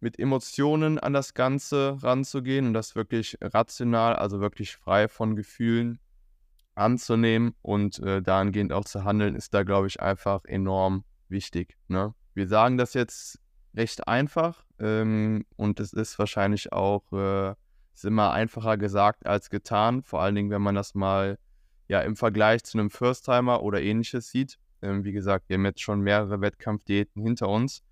mit 0.00 0.18
Emotionen 0.18 0.98
an 0.98 1.12
das 1.12 1.34
Ganze 1.34 1.98
ranzugehen 2.00 2.68
und 2.68 2.72
das 2.72 2.96
wirklich 2.96 3.36
rational, 3.42 4.16
also 4.16 4.40
wirklich 4.40 4.74
frei 4.74 5.06
von 5.06 5.36
Gefühlen 5.36 6.00
anzunehmen 6.74 7.54
und 7.60 7.98
äh, 7.98 8.22
dahingehend 8.22 8.72
auch 8.72 8.86
zu 8.86 9.04
handeln, 9.04 9.34
ist 9.34 9.52
da, 9.52 9.64
glaube 9.64 9.86
ich, 9.86 10.00
einfach 10.00 10.46
enorm 10.46 11.04
wichtig. 11.28 11.76
Ne? 11.88 12.14
Wir 12.32 12.48
sagen 12.48 12.78
das 12.78 12.94
jetzt 12.94 13.38
recht 13.76 14.08
einfach 14.08 14.64
ähm, 14.78 15.44
und 15.56 15.80
es 15.80 15.92
ist 15.92 16.18
wahrscheinlich 16.18 16.72
auch 16.72 17.12
äh, 17.12 17.54
ist 17.94 18.04
immer 18.04 18.32
einfacher 18.32 18.76
gesagt 18.76 19.26
als 19.26 19.48
getan, 19.48 20.02
vor 20.02 20.20
allen 20.20 20.34
Dingen, 20.34 20.50
wenn 20.50 20.62
man 20.62 20.74
das 20.74 20.94
mal 20.94 21.38
ja 21.88 22.00
im 22.00 22.16
Vergleich 22.16 22.64
zu 22.64 22.78
einem 22.78 22.90
First-Timer 22.90 23.62
oder 23.62 23.80
ähnliches 23.80 24.28
sieht. 24.28 24.58
Ähm, 24.82 25.04
wie 25.04 25.12
gesagt, 25.12 25.48
wir 25.48 25.54
haben 25.54 25.64
jetzt 25.64 25.80
schon 25.80 26.00
mehrere 26.00 26.40
Wettkampfdiäten 26.40 27.22
hinter 27.22 27.48
uns 27.48 27.82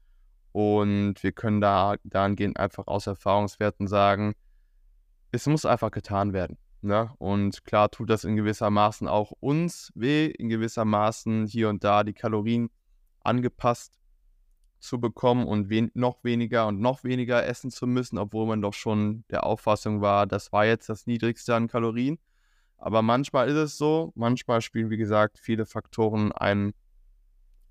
und 0.52 1.22
wir 1.22 1.32
können 1.32 1.60
da 1.60 1.96
dahingehend 2.04 2.58
einfach 2.58 2.86
aus 2.86 3.06
Erfahrungswerten 3.06 3.86
sagen, 3.86 4.34
es 5.32 5.46
muss 5.46 5.64
einfach 5.64 5.90
getan 5.90 6.32
werden. 6.32 6.58
Ne? 6.82 7.10
Und 7.18 7.64
klar 7.64 7.90
tut 7.90 8.10
das 8.10 8.24
in 8.24 8.36
gewisser 8.36 8.68
Maßen 8.68 9.08
auch 9.08 9.32
uns 9.40 9.90
weh, 9.94 10.26
in 10.26 10.50
gewisser 10.50 10.84
Maßen 10.84 11.46
hier 11.46 11.70
und 11.70 11.82
da 11.82 12.04
die 12.04 12.12
Kalorien 12.12 12.68
angepasst 13.20 13.98
zu 14.84 15.00
bekommen 15.00 15.46
und 15.46 15.68
wen 15.70 15.90
noch 15.94 16.22
weniger 16.24 16.66
und 16.66 16.80
noch 16.80 17.04
weniger 17.04 17.44
essen 17.44 17.70
zu 17.70 17.86
müssen, 17.86 18.18
obwohl 18.18 18.46
man 18.46 18.62
doch 18.62 18.74
schon 18.74 19.24
der 19.30 19.44
Auffassung 19.44 20.00
war, 20.00 20.26
das 20.26 20.52
war 20.52 20.66
jetzt 20.66 20.88
das 20.88 21.06
niedrigste 21.06 21.54
an 21.54 21.68
Kalorien. 21.68 22.18
Aber 22.76 23.02
manchmal 23.02 23.48
ist 23.48 23.56
es 23.56 23.78
so, 23.78 24.12
manchmal 24.14 24.60
spielen, 24.60 24.90
wie 24.90 24.96
gesagt, 24.96 25.38
viele 25.38 25.64
Faktoren 25.64 26.32
einen, 26.32 26.74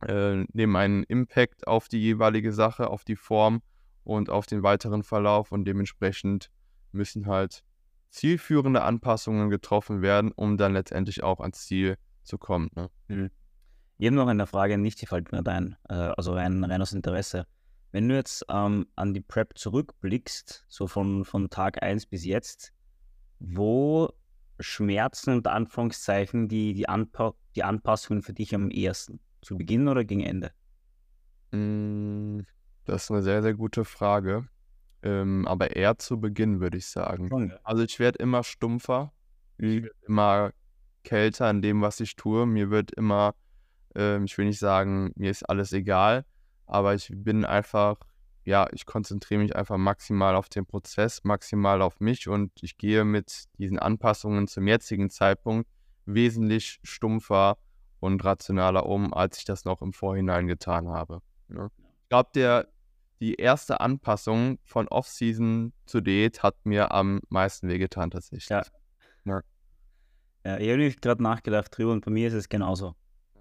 äh, 0.05 0.43
nehmen 0.53 0.75
einen 0.75 1.03
Impact 1.03 1.67
auf 1.67 1.87
die 1.87 1.99
jeweilige 1.99 2.51
Sache, 2.51 2.89
auf 2.89 3.03
die 3.03 3.15
Form 3.15 3.61
und 4.03 4.29
auf 4.29 4.45
den 4.45 4.63
weiteren 4.63 5.03
Verlauf 5.03 5.51
und 5.51 5.65
dementsprechend 5.65 6.49
müssen 6.91 7.27
halt 7.27 7.63
zielführende 8.09 8.83
Anpassungen 8.83 9.49
getroffen 9.49 10.01
werden, 10.01 10.31
um 10.31 10.57
dann 10.57 10.73
letztendlich 10.73 11.23
auch 11.23 11.39
ans 11.39 11.65
Ziel 11.65 11.97
zu 12.23 12.37
kommen. 12.37 12.69
Ne? 12.75 12.89
Mhm. 13.07 13.31
Ich 13.97 14.07
habe 14.07 14.15
noch 14.15 14.27
eine 14.27 14.47
Frage, 14.47 14.77
nicht 14.77 15.01
die 15.01 15.05
fällt 15.05 15.31
mir 15.31 15.45
ein, 15.45 15.75
äh, 15.89 15.93
also 15.93 16.33
rein, 16.33 16.63
rein 16.63 16.81
aus 16.81 16.93
Interesse. 16.93 17.45
Wenn 17.91 18.09
du 18.09 18.15
jetzt 18.15 18.45
ähm, 18.49 18.87
an 18.95 19.13
die 19.13 19.21
Prep 19.21 19.57
zurückblickst, 19.57 20.65
so 20.67 20.87
von, 20.87 21.25
von 21.25 21.49
Tag 21.49 21.83
1 21.83 22.07
bis 22.07 22.25
jetzt, 22.25 22.73
wo 23.39 24.09
schmerzen 24.59 25.35
unter 25.35 25.51
Anführungszeichen 25.51 26.47
die, 26.47 26.73
die, 26.73 26.89
Anpa 26.89 27.33
die 27.55 27.63
Anpassungen 27.63 28.23
für 28.23 28.33
dich 28.33 28.55
am 28.55 28.71
ehesten? 28.71 29.19
Zu 29.41 29.57
Beginn 29.57 29.87
oder 29.87 30.03
gegen 30.03 30.21
Ende? 30.21 30.51
Hm, 31.51 32.45
das 32.85 33.03
ist 33.03 33.11
eine 33.11 33.21
sehr, 33.21 33.41
sehr 33.41 33.53
gute 33.53 33.85
Frage. 33.85 34.47
Ähm, 35.03 35.45
aber 35.47 35.75
eher 35.75 35.97
zu 35.97 36.19
Beginn, 36.19 36.61
würde 36.61 36.77
ich 36.77 36.87
sagen. 36.87 37.31
Okay. 37.31 37.53
Also 37.63 37.83
ich 37.83 37.99
werde 37.99 38.19
immer 38.19 38.43
stumpfer, 38.43 39.11
ich 39.57 39.83
werde 39.83 39.95
immer 40.07 40.51
kälter 41.03 41.49
in 41.49 41.61
dem, 41.61 41.81
was 41.81 41.99
ich 41.99 42.15
tue. 42.15 42.45
Mir 42.45 42.69
wird 42.69 42.91
immer, 42.91 43.35
ähm, 43.95 44.25
ich 44.25 44.37
will 44.37 44.45
nicht 44.45 44.59
sagen, 44.59 45.11
mir 45.15 45.31
ist 45.31 45.43
alles 45.43 45.71
egal, 45.73 46.25
aber 46.65 46.93
ich 46.95 47.11
bin 47.13 47.45
einfach 47.45 47.97
ja, 48.45 48.67
ich 48.73 48.85
konzentriere 48.85 49.41
mich 49.41 49.55
einfach 49.55 49.77
maximal 49.77 50.35
auf 50.35 50.49
den 50.49 50.65
Prozess, 50.65 51.23
maximal 51.23 51.81
auf 51.81 51.99
mich 51.99 52.27
und 52.27 52.51
ich 52.61 52.77
gehe 52.77 53.05
mit 53.05 53.45
diesen 53.57 53.79
Anpassungen 53.79 54.47
zum 54.47 54.67
jetzigen 54.67 55.09
Zeitpunkt 55.09 55.69
wesentlich 56.05 56.79
stumpfer 56.83 57.57
und 57.99 58.23
rationaler 58.23 58.85
um, 58.85 59.13
als 59.13 59.37
ich 59.37 59.45
das 59.45 59.63
noch 59.63 59.81
im 59.81 59.93
Vorhinein 59.93 60.47
getan 60.47 60.89
habe. 60.89 61.21
Ja. 61.49 61.63
Ne? 61.63 61.71
Ich 62.01 62.09
glaube, 62.09 62.29
der 62.35 62.67
die 63.21 63.35
erste 63.35 63.79
Anpassung 63.79 64.59
von 64.65 64.89
Off-Season 64.89 65.71
zu 65.85 66.01
Diät 66.01 66.43
hat 66.43 66.57
mir 66.65 66.91
am 66.91 67.21
meisten 67.29 67.69
wehgetan 67.69 68.11
tatsächlich. 68.11 68.49
Ja. 68.49 68.63
ja. 69.23 69.41
ja 70.43 70.57
ich 70.57 70.69
habe 70.69 71.01
gerade 71.01 71.23
nachgedacht 71.23 71.75
drüber 71.75 71.93
und 71.93 72.03
bei 72.03 72.11
mir 72.11 72.27
ist 72.27 72.33
es 72.33 72.49
genauso. 72.49 72.95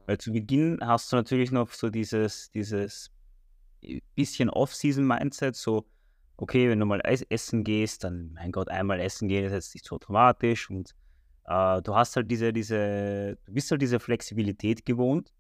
Weil 0.07 0.19
zu 0.19 0.33
Beginn 0.33 0.79
hast 0.83 1.13
du 1.13 1.17
natürlich 1.17 1.51
noch 1.51 1.71
so 1.73 1.91
dieses, 1.91 2.51
dieses 2.51 3.11
bisschen 4.15 4.51
Off-Season-Mindset, 4.51 5.57
so, 5.57 5.87
okay, 6.37 6.69
wenn 6.69 6.81
du 6.81 6.87
mal 6.87 7.01
essen 7.05 7.65
gehst, 7.65 8.05
dann, 8.05 8.33
mein 8.35 8.53
Gott, 8.53 8.69
einmal 8.69 9.01
essen 9.01 9.29
gehen 9.29 9.45
ist 9.45 9.53
jetzt 9.53 9.75
nicht 9.75 9.87
so 9.87 9.99
dramatisch 9.99 10.71
und 10.71 10.95
äh, 11.47 11.83
du 11.83 11.95
hast 11.95 12.17
halt 12.17 12.31
diese, 12.31 12.53
diese, 12.53 13.39
du 13.45 13.53
bist 13.53 13.71
halt 13.71 13.83
diese 13.83 14.01
Flexibilität 14.01 14.85
gewohnt 14.85 15.33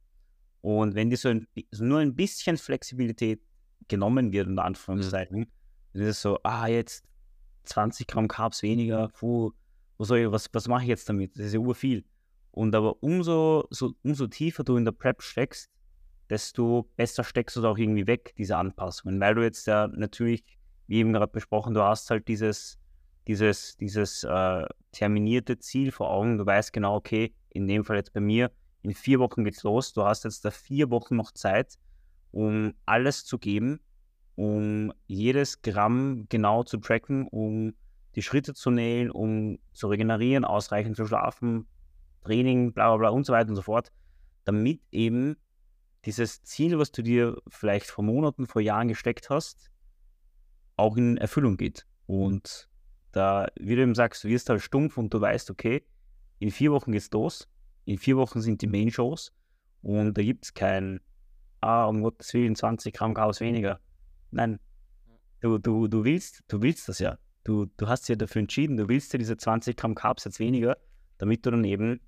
und 0.60 0.94
wenn 0.94 1.10
dir 1.10 1.16
so, 1.16 1.28
ein, 1.28 1.46
so 1.70 1.84
nur 1.84 2.00
ein 2.00 2.14
bisschen 2.14 2.56
Flexibilität 2.56 3.40
genommen 3.88 4.32
wird, 4.32 4.48
in 4.48 4.58
Anführungszeichen, 4.58 5.40
mhm. 5.40 5.46
dann 5.92 6.02
ist 6.02 6.08
es 6.08 6.22
so, 6.22 6.38
ah, 6.44 6.66
jetzt 6.66 7.04
20 7.64 8.06
Gramm 8.06 8.28
Carbs 8.28 8.62
weniger, 8.62 9.08
puh, 9.08 9.52
wo 9.98 10.04
soll 10.04 10.18
ich, 10.18 10.30
was, 10.30 10.48
was 10.52 10.68
mache 10.68 10.82
ich 10.82 10.88
jetzt 10.88 11.08
damit? 11.08 11.36
Das 11.36 11.46
ist 11.46 11.54
ja 11.54 11.60
urviel. 11.60 12.04
Und 12.52 12.74
aber 12.74 13.02
umso, 13.02 13.66
so, 13.70 13.94
umso 14.04 14.26
tiefer 14.26 14.62
du 14.62 14.76
in 14.76 14.84
der 14.84 14.92
Prep 14.92 15.22
steckst, 15.22 15.70
desto 16.30 16.88
besser 16.96 17.24
steckst 17.24 17.56
du 17.56 17.60
es 17.60 17.66
auch 17.66 17.78
irgendwie 17.78 18.06
weg, 18.06 18.34
diese 18.38 18.56
Anpassungen. 18.56 19.20
Weil 19.20 19.34
du 19.34 19.42
jetzt 19.42 19.66
ja 19.66 19.88
natürlich, 19.88 20.44
wie 20.86 20.98
eben 20.98 21.12
gerade 21.12 21.32
besprochen, 21.32 21.74
du 21.74 21.82
hast 21.82 22.10
halt 22.10 22.28
dieses, 22.28 22.78
dieses, 23.26 23.76
dieses 23.78 24.24
äh, 24.24 24.66
terminierte 24.92 25.58
Ziel 25.58 25.92
vor 25.92 26.10
Augen. 26.10 26.38
Du 26.38 26.46
weißt 26.46 26.72
genau, 26.72 26.96
okay, 26.96 27.34
in 27.50 27.66
dem 27.66 27.84
Fall 27.84 27.96
jetzt 27.96 28.12
bei 28.12 28.20
mir, 28.20 28.50
in 28.82 28.94
vier 28.94 29.18
Wochen 29.18 29.44
geht's 29.44 29.62
los. 29.62 29.92
Du 29.92 30.04
hast 30.04 30.24
jetzt 30.24 30.44
da 30.44 30.50
vier 30.50 30.90
Wochen 30.90 31.16
noch 31.16 31.32
Zeit, 31.32 31.78
um 32.32 32.74
alles 32.84 33.24
zu 33.24 33.38
geben, 33.38 33.80
um 34.34 34.92
jedes 35.06 35.62
Gramm 35.62 36.26
genau 36.28 36.64
zu 36.64 36.78
tracken, 36.78 37.28
um 37.28 37.74
die 38.14 38.22
Schritte 38.22 38.54
zu 38.54 38.70
nähen, 38.70 39.10
um 39.10 39.58
zu 39.72 39.88
regenerieren, 39.88 40.44
ausreichend 40.44 40.96
zu 40.96 41.06
schlafen, 41.06 41.66
Training, 42.24 42.72
bla 42.72 42.88
bla 42.88 42.96
bla 42.96 43.08
und 43.10 43.24
so 43.24 43.32
weiter 43.32 43.50
und 43.50 43.56
so 43.56 43.62
fort, 43.62 43.92
damit 44.44 44.80
eben 44.90 45.36
dieses 46.04 46.42
Ziel, 46.42 46.78
was 46.78 46.92
du 46.92 47.02
dir 47.02 47.36
vielleicht 47.48 47.86
vor 47.86 48.04
Monaten, 48.04 48.46
vor 48.46 48.60
Jahren 48.60 48.88
gesteckt 48.88 49.30
hast, 49.30 49.70
auch 50.76 50.96
in 50.96 51.16
Erfüllung 51.16 51.56
geht. 51.56 51.86
Und 52.06 52.68
da, 53.12 53.48
wie 53.58 53.76
du 53.76 53.82
eben 53.82 53.94
sagst, 53.94 54.24
du 54.24 54.28
wirst 54.28 54.48
halt 54.48 54.62
stumpf 54.62 54.96
und 54.98 55.14
du 55.14 55.20
weißt, 55.20 55.50
okay, 55.50 55.84
in 56.38 56.50
vier 56.50 56.72
Wochen 56.72 56.92
geht's 56.92 57.10
los, 57.12 57.48
in 57.84 57.98
vier 57.98 58.16
Wochen 58.16 58.40
sind 58.40 58.62
die 58.62 58.66
Main-Shows 58.66 59.32
und 59.82 60.14
da 60.14 60.22
gibt 60.22 60.46
es 60.46 60.54
kein, 60.54 61.00
ah, 61.60 61.84
um 61.84 62.02
Gottes 62.02 62.32
Willen, 62.34 62.56
20 62.56 62.94
Gramm 62.94 63.14
Chaos 63.14 63.40
weniger. 63.40 63.80
Nein, 64.30 64.58
du, 65.40 65.58
du, 65.58 65.88
du, 65.88 66.04
willst, 66.04 66.42
du 66.48 66.62
willst 66.62 66.88
das 66.88 66.98
ja. 66.98 67.18
Du, 67.44 67.66
du 67.76 67.88
hast 67.88 68.08
ja 68.08 68.16
dafür 68.16 68.40
entschieden, 68.40 68.76
du 68.76 68.88
willst 68.88 69.12
ja 69.12 69.18
diese 69.18 69.36
20 69.36 69.76
Gramm 69.76 69.94
Carbs 69.94 70.24
jetzt 70.24 70.38
weniger, 70.38 70.78
damit 71.18 71.44
du 71.44 71.50
dann 71.50 71.64
eben 71.64 72.00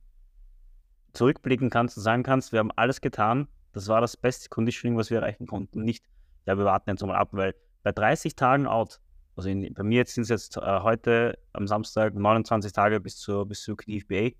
zurückblicken 1.15 1.71
kannst 1.71 1.97
und 1.97 2.03
sagen 2.03 2.23
kannst, 2.23 2.53
wir 2.53 2.59
haben 2.59 2.71
alles 2.73 3.01
getan, 3.01 3.49
das 3.73 3.89
war 3.89 4.01
das 4.01 4.17
beste 4.17 4.49
Conditioning, 4.49 4.97
was 4.97 5.11
wir 5.11 5.19
erreichen 5.19 5.47
konnten. 5.47 5.83
Nicht, 5.83 6.05
ja, 6.47 6.57
wir 6.59 6.65
warten 6.65 6.91
jetzt 6.91 7.05
mal 7.05 7.17
ab, 7.17 7.31
weil 7.33 7.55
bei 7.83 7.93
30 7.93 8.37
Tagen 8.37 8.67
out, 8.67 9.01
also 9.37 9.49
in, 9.49 9.73
bei 9.75 9.83
mir 9.83 9.99
jetzt 9.99 10.15
sind 10.15 10.23
es 10.23 10.29
jetzt 10.29 10.57
äh, 10.57 10.61
heute 10.61 11.39
am 11.53 11.67
Samstag 11.67 12.15
29 12.15 12.73
Tage 12.73 13.01
bis 13.01 13.17
zur, 13.17 13.47
bis 13.47 13.63
zur 13.63 13.77
KDFBA, 13.77 14.31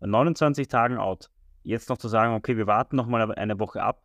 29 0.00 0.68
Tagen 0.68 0.98
out. 0.98 1.30
Jetzt 1.62 1.88
noch 1.88 1.98
zu 1.98 2.08
sagen, 2.08 2.34
okay, 2.34 2.56
wir 2.56 2.66
warten 2.66 2.96
noch 2.96 3.06
mal 3.06 3.32
eine 3.32 3.58
Woche 3.58 3.82
ab, 3.82 4.02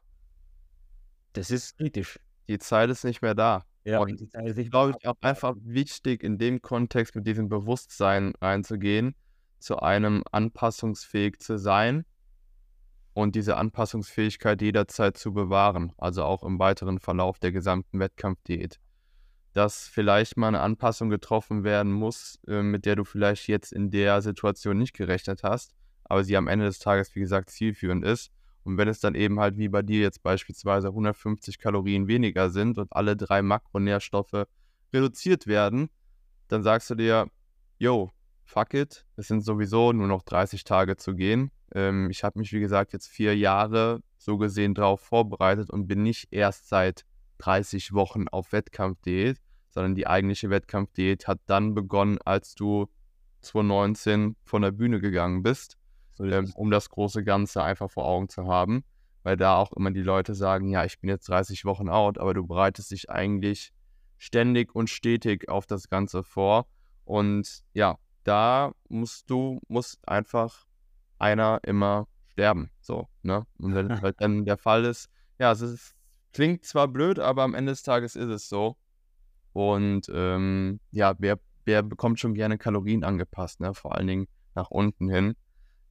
das 1.34 1.52
ist 1.52 1.78
kritisch. 1.78 2.20
Die 2.48 2.60
Zeit 2.60 2.90
ist 2.90 3.04
nicht 3.04 3.22
mehr 3.22 3.36
da. 3.36 3.66
Ja, 3.84 4.00
und 4.00 4.20
die 4.20 4.28
Zeit 4.28 4.46
ist 4.46 4.58
nicht 4.58 4.72
glaube 4.72 4.94
ich 5.00 5.08
auch 5.08 5.16
einfach 5.22 5.56
wichtig, 5.62 6.24
in 6.24 6.38
dem 6.38 6.62
Kontext 6.62 7.16
mit 7.16 7.26
diesem 7.26 7.50
Bewusstsein 7.50 8.34
reinzugehen, 8.42 9.16
zu 9.60 9.80
einem 9.80 10.24
anpassungsfähig 10.32 11.40
zu 11.40 11.58
sein 11.58 12.06
und 13.14 13.36
diese 13.36 13.58
Anpassungsfähigkeit 13.58 14.62
jederzeit 14.62 15.18
zu 15.18 15.34
bewahren, 15.34 15.94
also 15.98 16.24
auch 16.24 16.44
im 16.44 16.60
weiteren 16.60 17.00
Verlauf 17.00 17.40
der 17.40 17.52
gesamten 17.52 18.00
Wettkampfdiät. 18.00 18.80
Dass 19.54 19.88
vielleicht 19.88 20.38
mal 20.38 20.50
eine 20.50 20.62
Anpassung 20.62 21.10
getroffen 21.10 21.64
werden 21.64 21.92
muss, 21.92 22.40
äh, 22.48 22.62
mit 22.62 22.86
der 22.86 22.96
du 22.96 23.04
vielleicht 23.04 23.48
jetzt 23.48 23.74
in 23.74 23.92
der 23.92 24.22
Situation 24.22 24.78
nicht 24.78 24.94
gerechnet 24.94 25.44
hast, 25.44 25.74
aber 26.04 26.24
sie 26.24 26.38
am 26.38 26.48
Ende 26.48 26.66
des 26.66 26.80
Tages, 26.80 27.14
wie 27.16 27.20
gesagt, 27.20 27.50
zielführend 27.50 28.04
ist 28.04 28.32
Und 28.64 28.78
wenn 28.78 28.88
es 28.88 29.00
dann 29.00 29.16
eben 29.16 29.40
halt 29.40 29.58
wie 29.58 29.70
bei 29.70 29.82
dir 29.82 30.02
jetzt 30.02 30.22
beispielsweise 30.22 30.90
150 30.90 31.60
Kalorien 31.60 32.08
weniger 32.08 32.50
sind 32.50 32.78
und 32.78 32.94
alle 32.94 33.16
drei 33.16 33.42
Makronährstoffe 33.42 34.46
reduziert 34.94 35.48
werden, 35.48 35.90
dann 36.48 36.64
sagst 36.64 36.90
du 36.90 36.96
dir, 36.96 37.28
yo, 37.78 38.12
fuck 38.50 38.74
it, 38.74 39.06
es 39.16 39.28
sind 39.28 39.42
sowieso 39.42 39.94
nur 39.94 40.08
noch 40.08 40.24
30 40.24 40.64
Tage 40.64 40.98
zu 40.98 41.14
gehen. 41.14 41.52
Ähm, 41.74 42.10
ich 42.10 42.24
habe 42.24 42.40
mich, 42.40 42.52
wie 42.52 42.60
gesagt, 42.60 42.94
jetzt 42.94 43.08
vier 43.08 43.38
Jahre 43.38 44.02
so 44.18 44.38
gesehen 44.38 44.74
darauf 44.74 45.02
vorbereitet 45.02 45.70
und 45.70 45.88
bin 45.88 46.02
nicht 46.02 46.30
erst 46.32 46.68
seit 46.68 47.06
30 47.38 47.94
Wochen 47.94 48.28
auf 48.28 48.52
Wettkampfdiät, 48.52 49.38
sondern 49.70 49.94
die 49.94 50.08
eigentliche 50.08 50.50
Wettkampfdiät 50.50 51.28
hat 51.28 51.40
dann 51.46 51.76
begonnen, 51.76 52.18
als 52.26 52.56
du 52.56 52.88
2019 53.42 54.36
von 54.44 54.64
der 54.64 54.72
Bühne 54.72 55.00
gegangen 55.00 55.44
bist, 55.44 55.78
ähm, 56.20 56.52
um 56.56 56.72
das 56.72 56.90
große 56.90 57.24
Ganze 57.24 57.62
einfach 57.62 57.92
vor 57.92 58.06
Augen 58.06 58.30
zu 58.30 58.48
haben, 58.48 58.84
weil 59.22 59.38
da 59.38 59.58
auch 59.58 59.72
immer 59.74 59.92
die 59.92 60.02
Leute 60.02 60.34
sagen, 60.34 60.70
ja, 60.70 60.86
ich 60.86 61.00
bin 61.00 61.10
jetzt 61.10 61.30
30 61.30 61.66
Wochen 61.66 61.88
out, 61.88 62.18
aber 62.18 62.34
du 62.34 62.46
bereitest 62.48 62.90
dich 62.90 63.12
eigentlich 63.12 63.74
ständig 64.18 64.74
und 64.74 64.90
stetig 64.90 65.48
auf 65.50 65.68
das 65.68 65.88
Ganze 65.88 66.24
vor 66.24 66.66
und 67.06 67.64
ja, 67.74 67.98
da 68.30 68.74
musst 68.90 69.28
du, 69.32 69.60
musst 69.68 70.08
einfach 70.08 70.68
einer 71.18 71.60
immer 71.64 72.08
sterben. 72.28 72.70
So, 72.80 73.08
ne? 73.24 73.48
Und 73.58 73.74
wenn 73.74 73.90
das 73.90 74.04
halt 74.04 74.22
dann 74.22 74.46
der 74.46 74.58
Fall 74.58 74.86
ist, 74.86 75.10
ja, 75.40 75.52
es 75.52 75.62
ist, 75.62 75.96
klingt 76.32 76.64
zwar 76.64 76.88
blöd, 76.88 77.18
aber 77.18 77.42
am 77.42 77.56
Ende 77.56 77.72
des 77.72 77.82
Tages 77.82 78.16
ist 78.16 78.30
es 78.30 78.48
so. 78.48 78.78
Und 79.52 80.12
ähm, 80.14 80.80
ja, 80.92 81.16
wer, 81.18 81.40
wer 81.66 81.82
bekommt 81.82 82.20
schon 82.20 82.36
gerne 82.36 82.60
Kalorien 82.60 83.04
angepasst, 83.04 83.62
ne? 83.62 83.74
Vor 83.74 83.96
allen 83.96 84.06
Dingen 84.06 84.28
nach 84.54 84.70
unten 84.70 85.10
hin. 85.10 85.36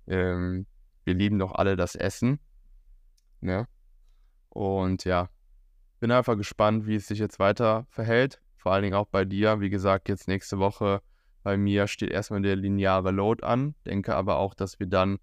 Ähm, 0.06 0.66
wir 1.04 1.14
lieben 1.14 1.40
doch 1.40 1.52
alle 1.52 1.74
das 1.74 1.96
Essen. 1.96 2.38
Ne? 3.40 3.66
Und 4.48 5.04
ja, 5.04 5.28
bin 5.98 6.12
einfach 6.12 6.36
gespannt, 6.36 6.86
wie 6.86 6.94
es 6.94 7.08
sich 7.08 7.18
jetzt 7.18 7.40
weiter 7.40 7.86
verhält. 7.90 8.40
Vor 8.58 8.72
allen 8.72 8.84
Dingen 8.84 8.94
auch 8.94 9.08
bei 9.08 9.24
dir. 9.24 9.60
Wie 9.60 9.70
gesagt, 9.70 10.08
jetzt 10.08 10.28
nächste 10.28 10.58
Woche 10.58 11.02
bei 11.42 11.56
mir 11.56 11.86
steht 11.86 12.10
erstmal 12.10 12.42
der 12.42 12.56
lineare 12.56 13.10
Load 13.10 13.44
an, 13.44 13.74
denke 13.86 14.14
aber 14.14 14.36
auch, 14.36 14.54
dass 14.54 14.78
wir 14.78 14.86
dann 14.86 15.18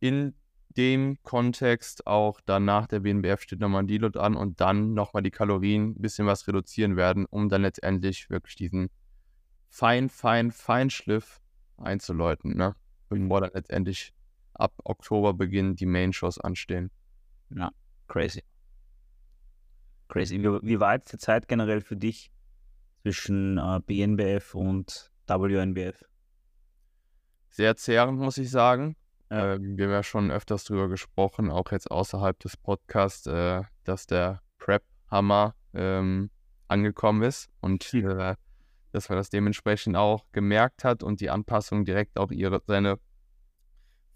in 0.00 0.34
dem 0.76 1.22
Kontext 1.22 2.06
auch 2.06 2.40
dann 2.40 2.64
nach 2.64 2.86
der 2.86 3.00
BNBF 3.00 3.42
steht 3.42 3.60
nochmal 3.60 3.84
ein 3.84 3.86
Deload 3.86 4.18
an 4.18 4.34
und 4.34 4.60
dann 4.60 4.92
nochmal 4.92 5.22
die 5.22 5.30
Kalorien 5.30 5.90
ein 5.90 6.00
bisschen 6.00 6.26
was 6.26 6.46
reduzieren 6.48 6.96
werden, 6.96 7.26
um 7.26 7.48
dann 7.48 7.62
letztendlich 7.62 8.28
wirklich 8.28 8.56
diesen 8.56 8.90
fein, 9.70 10.08
fein, 10.08 10.50
fein 10.50 10.90
Schliff 10.90 11.40
einzuläuten, 11.76 12.56
ne? 12.56 12.74
Bevor 13.08 13.40
dann 13.40 13.50
letztendlich 13.54 14.12
ab 14.54 14.72
Oktober 14.84 15.34
beginnen 15.34 15.76
die 15.76 15.86
Main-Shows 15.86 16.38
anstehen. 16.38 16.90
Ja, 17.50 17.70
crazy. 18.08 18.42
Crazy. 20.08 20.40
Wie, 20.40 20.58
wie 20.62 20.80
war 20.80 20.94
jetzt 20.94 21.12
die 21.12 21.18
Zeit 21.18 21.48
generell 21.48 21.80
für 21.80 21.96
dich 21.96 22.30
zwischen 23.02 23.58
äh, 23.58 23.80
BNBF 23.86 24.54
und 24.54 25.12
WNBF. 25.28 26.04
Sehr 27.50 27.76
zehrend, 27.76 28.18
muss 28.18 28.38
ich 28.38 28.50
sagen. 28.50 28.96
Ja. 29.30 29.54
Ähm, 29.54 29.78
wir 29.78 29.86
haben 29.86 29.92
ja 29.92 30.02
schon 30.02 30.30
öfters 30.30 30.64
darüber 30.64 30.88
gesprochen, 30.88 31.50
auch 31.50 31.70
jetzt 31.72 31.90
außerhalb 31.90 32.38
des 32.40 32.56
Podcasts, 32.56 33.26
äh, 33.26 33.62
dass 33.84 34.06
der 34.06 34.42
Prep-Hammer 34.58 35.54
ähm, 35.72 36.30
angekommen 36.68 37.22
ist 37.22 37.48
und 37.60 37.94
äh, 37.94 38.34
dass 38.92 39.08
man 39.08 39.18
das 39.18 39.30
dementsprechend 39.30 39.96
auch 39.96 40.24
gemerkt 40.32 40.84
hat 40.84 41.02
und 41.02 41.20
die 41.20 41.30
Anpassung 41.30 41.84
direkt 41.84 42.18
auch 42.18 42.30
ihre, 42.30 42.60
seine 42.66 42.98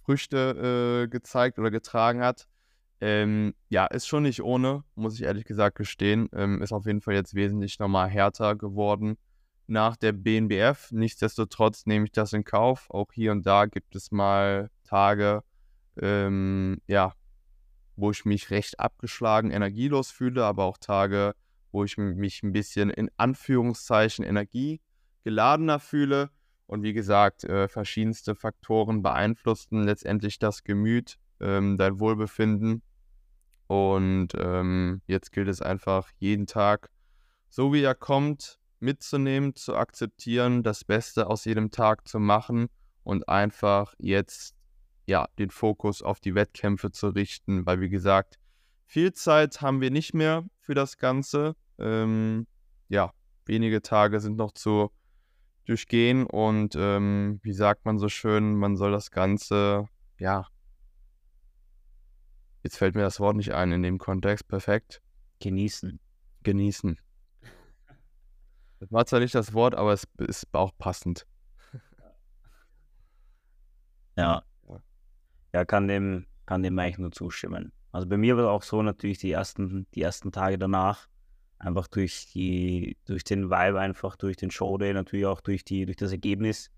Früchte 0.05 1.05
äh, 1.05 1.09
gezeigt 1.09 1.59
oder 1.59 1.71
getragen 1.71 2.23
hat. 2.23 2.47
Ähm, 3.01 3.55
ja, 3.69 3.87
ist 3.87 4.09
schon 4.09 4.25
nicht 4.25 4.43
ohne, 4.43 4.83
muss 4.95 5.15
ich 5.15 5.23
ehrlich 5.23 5.45
gesagt 5.45 5.77
gestehen. 5.77 6.29
Ähm, 6.33 6.63
ist 6.63 6.73
auf 6.73 6.87
jeden 6.87 7.01
Fall 7.01 7.15
jetzt 7.15 7.35
wesentlich 7.35 7.79
nochmal 7.79 8.09
härter 8.09 8.57
geworden 8.57 9.17
nach 9.69 9.97
der 9.97 10.13
BNBF. 10.13 10.91
Nichtsdestotrotz 10.93 11.87
nehme 11.87 12.07
ich 12.07 12.13
das 12.13 12.33
in 12.33 12.45
Kauf. 12.45 12.91
Auch 12.91 13.13
hier 13.13 13.33
und 13.33 13.47
da 13.47 13.67
gibt 13.67 13.95
es 13.95 14.11
mal 14.11 14.71
Tage, 14.85 15.43
ähm, 16.01 16.81
ja, 16.87 17.13
wo 17.97 18.11
ich 18.11 18.25
mich 18.25 18.51
recht 18.51 18.81
abgeschlagen, 18.81 19.51
energielos 19.51 20.11
fühle, 20.11 20.45
aber 20.45 20.65
auch 20.65 20.79
Tage, 20.79 21.35
wo 21.73 21.85
ich 21.85 21.99
mich 21.99 22.43
ein 22.43 22.53
bisschen 22.53 22.91
in 22.91 23.11
Anführungszeichen 23.17 24.25
energiegeladener 24.25 25.81
fühle. 25.81 26.31
Und 26.67 26.83
wie 26.83 26.93
gesagt, 26.93 27.45
äh, 27.45 27.69
verschiedenste 27.69 28.35
Faktoren 28.35 29.03
beeinflussen 29.03 29.85
letztendlich 29.85 30.39
das 30.39 30.65
Gemüt, 30.65 31.19
ähm, 31.41 31.77
dein 31.77 31.99
Wohlbefinden. 31.99 32.83
Und 33.67 34.29
ähm, 34.39 35.03
jetzt 35.07 35.33
gilt 35.33 35.49
es 35.49 35.61
einfach 35.61 36.11
jeden 36.19 36.47
Tag, 36.47 36.91
so 37.49 37.73
wie 37.73 37.83
er 37.83 37.95
kommt, 37.95 38.59
mitzunehmen, 38.81 39.55
zu 39.55 39.77
akzeptieren, 39.77 40.63
das 40.63 40.85
Beste 40.85 41.29
aus 41.29 41.45
jedem 41.45 41.71
Tag 41.71 42.07
zu 42.09 42.19
machen 42.19 42.69
und 43.03 43.29
einfach 43.29 43.95
jetzt 43.99 44.55
ja 45.07 45.27
den 45.39 45.51
Fokus 45.51 46.03
auf 46.03 46.21
die 46.21 46.35
Wettkämpfe 46.35 46.91
zu 46.91 47.09
richten, 47.09 47.65
weil 47.67 47.81
wie 47.81 47.89
gesagt, 47.89 48.39
viel 48.87 49.13
Zeit 49.13 49.61
haben 49.61 49.81
wir 49.81 49.91
nicht 49.91 50.15
mehr 50.15 50.45
für 50.61 50.75
das 50.75 50.97
Ganze. 50.97 51.57
Ähm, 51.79 52.47
ja, 52.89 53.13
wenige 53.45 53.83
Tage 53.83 54.21
sind 54.21 54.37
noch 54.37 54.53
zu 54.53 54.91
durchgehen 55.65 56.25
und 56.25 56.75
ähm, 56.77 57.41
wie 57.43 57.53
sagt 57.53 57.85
man 57.85 57.99
so 57.99 58.09
schön, 58.09 58.55
man 58.57 58.77
soll 58.77 58.91
das 58.91 59.11
Ganze, 59.11 59.87
ja, 60.19 60.47
jetzt 62.63 62.77
fällt 62.77 62.95
mir 62.95 63.03
das 63.03 63.21
Wort 63.21 63.37
nicht 63.37 63.53
ein 63.53 63.73
in 63.73 63.83
dem 63.83 63.99
Kontext, 63.99 64.49
perfekt. 64.49 65.03
Genießen. 65.41 66.01
Genießen. 66.43 66.99
Das 68.81 68.93
war 68.93 69.07
zwar 69.07 69.21
nicht 69.21 69.35
das 69.35 69.53
Wort, 69.55 69.75
aber 69.75 69.93
es 69.93 70.07
ist 70.19 70.47
auch 70.53 70.73
passend. 70.79 71.27
Ja. 74.17 74.43
Ja, 75.53 75.65
kann 75.65 75.89
dem, 75.89 76.27
kann 76.45 76.63
dem 76.63 76.79
eigentlich 76.79 76.99
nur 76.99 77.13
zustimmen. 77.13 77.73
Also 77.93 78.07
bei 78.07 78.17
mir 78.17 78.37
war 78.37 78.45
es 78.45 78.51
auch 78.51 78.63
so 78.63 78.83
natürlich 78.83 79.19
die 79.19 79.31
ersten, 79.31 79.87
die 79.95 80.03
ersten 80.03 80.31
Tage 80.33 80.59
danach, 80.59 81.09
einfach 81.59 81.87
durch 81.87 82.29
die, 82.33 82.97
durch 83.07 83.25
den 83.25 83.49
Vibe, 83.49 83.81
einfach 83.81 84.17
durch 84.17 84.37
den 84.37 84.51
Showday, 84.51 84.93
natürlich 84.93 85.27
auch 85.27 85.41
durch 85.41 85.65
die, 85.65 85.87
durch 85.87 85.97
das 85.97 86.13
Ergebnis, 86.13 86.71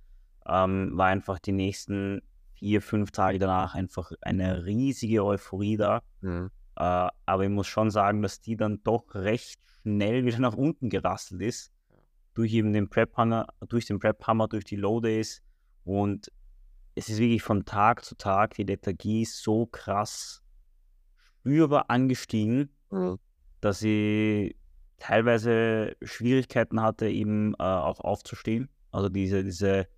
ähm, 0.47 0.93
war 0.95 1.07
einfach 1.07 1.39
die 1.39 1.53
nächsten 1.53 2.23
vier, 2.55 2.81
fünf 2.81 3.11
Tage 3.11 3.39
danach 3.39 3.75
einfach 3.75 4.13
eine 4.21 4.65
riesige 4.67 5.25
Euphorie 5.25 5.77
da. 5.77 6.03
Mhm. 6.21 6.51
Äh, 6.77 7.09
aber 7.27 7.45
ich 7.45 7.51
muss 7.51 7.67
schon 7.67 7.91
sagen, 7.91 8.23
dass 8.23 8.41
die 8.41 8.57
dann 8.57 8.83
doch 8.85 9.15
recht 9.15 9.61
schnell 9.83 10.25
wieder 10.25 10.39
nach 10.39 10.55
unten 10.55 10.91
gerasselt 10.91 11.43
ist 11.43 11.73
durch 12.35 12.53
eben 12.55 12.73
den 12.73 12.89
Prep-Hammer, 12.89 13.49
durch 13.69 13.87
den 13.87 13.99
Prep-Hammer, 13.99 14.49
durch 14.49 14.65
die 14.65 14.77
Low-Days 14.77 15.43
und 15.85 16.31
es 16.95 17.09
ist 17.09 17.19
wirklich 17.19 17.43
von 17.43 17.65
Tag 17.65 18.05
zu 18.05 18.15
Tag 18.17 18.55
die 18.55 18.65
Lethargie 18.65 19.25
so 19.25 19.67
krass 19.67 20.43
spürbar 21.41 21.87
angestiegen, 21.89 22.71
mhm. 22.91 23.19
dass 23.61 23.83
ich 23.83 24.57
teilweise 24.99 25.97
Schwierigkeiten 26.03 26.83
hatte, 26.83 27.09
eben 27.09 27.55
äh, 27.55 27.63
auch 27.63 28.01
aufzustehen. 28.01 28.69
Also 28.93 29.09
diese, 29.09 29.43
diese, 29.43 29.89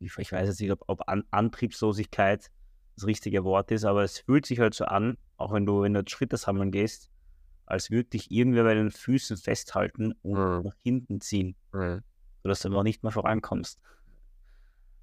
ich 0.00 0.16
weiß 0.16 0.48
jetzt 0.48 0.60
nicht, 0.60 0.72
ob, 0.72 0.82
ob 0.88 1.08
An 1.08 1.24
Antriebslosigkeit 1.30 2.50
das 2.96 3.06
richtige 3.06 3.44
Wort 3.44 3.70
ist, 3.70 3.84
aber 3.84 4.02
es 4.02 4.18
fühlt 4.18 4.46
sich 4.46 4.58
halt 4.58 4.74
so 4.74 4.86
an, 4.86 5.18
auch 5.36 5.52
wenn 5.52 5.66
du, 5.66 5.82
wenn 5.82 5.94
du 5.94 6.02
Schritte 6.06 6.36
sammeln 6.36 6.70
gehst, 6.70 7.10
als 7.66 7.90
würde 7.90 8.10
dich 8.10 8.30
irgendwer 8.30 8.64
bei 8.64 8.74
den 8.74 8.90
Füßen 8.90 9.36
festhalten 9.36 10.12
und 10.22 10.38
mhm. 10.38 10.62
nach 10.64 10.76
hinten 10.82 11.20
ziehen, 11.20 11.56
mhm. 11.72 12.02
sodass 12.42 12.60
du 12.60 12.68
aber 12.68 12.84
nicht 12.84 13.02
mehr 13.02 13.12
vorankommst. 13.12 13.80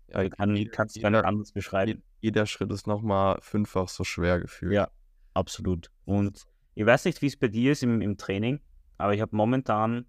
Ja, 0.08 0.28
kann, 0.30 0.70
kannst 0.72 0.96
du 0.96 1.02
gar 1.02 1.10
nicht 1.10 1.26
anders 1.26 1.52
beschreiben. 1.52 2.04
Jeder 2.22 2.46
Schritt 2.46 2.72
ist 2.72 2.88
nochmal 2.88 3.38
fünffach 3.42 3.90
so 3.90 4.04
schwer 4.04 4.40
gefühlt. 4.40 4.74
Ja, 4.74 4.90
absolut. 5.34 5.92
Und 6.06 6.46
ich 6.76 6.86
weiß 6.86 7.06
nicht, 7.06 7.22
wie 7.22 7.28
es 7.28 7.38
bei 7.38 7.48
dir 7.48 7.72
ist 7.72 7.84
im, 7.84 8.02
im 8.02 8.18
Training, 8.18 8.60
aber 8.98 9.14
ich 9.14 9.22
habe 9.22 9.36
momentan 9.36 10.06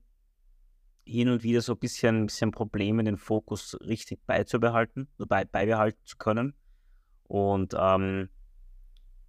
hin 1.07 1.29
und 1.29 1.43
wieder 1.43 1.61
so 1.61 1.73
ein 1.73 1.79
bisschen, 1.79 2.27
bisschen 2.27 2.51
Probleme, 2.51 3.05
den 3.05 3.17
Fokus 3.17 3.77
richtig 3.81 4.21
beizubehalten, 4.27 5.09
bei, 5.19 5.45
beibehalten 5.45 6.01
zu 6.05 6.17
können. 6.17 6.55
Und 7.25 7.75
ähm, 7.79 8.29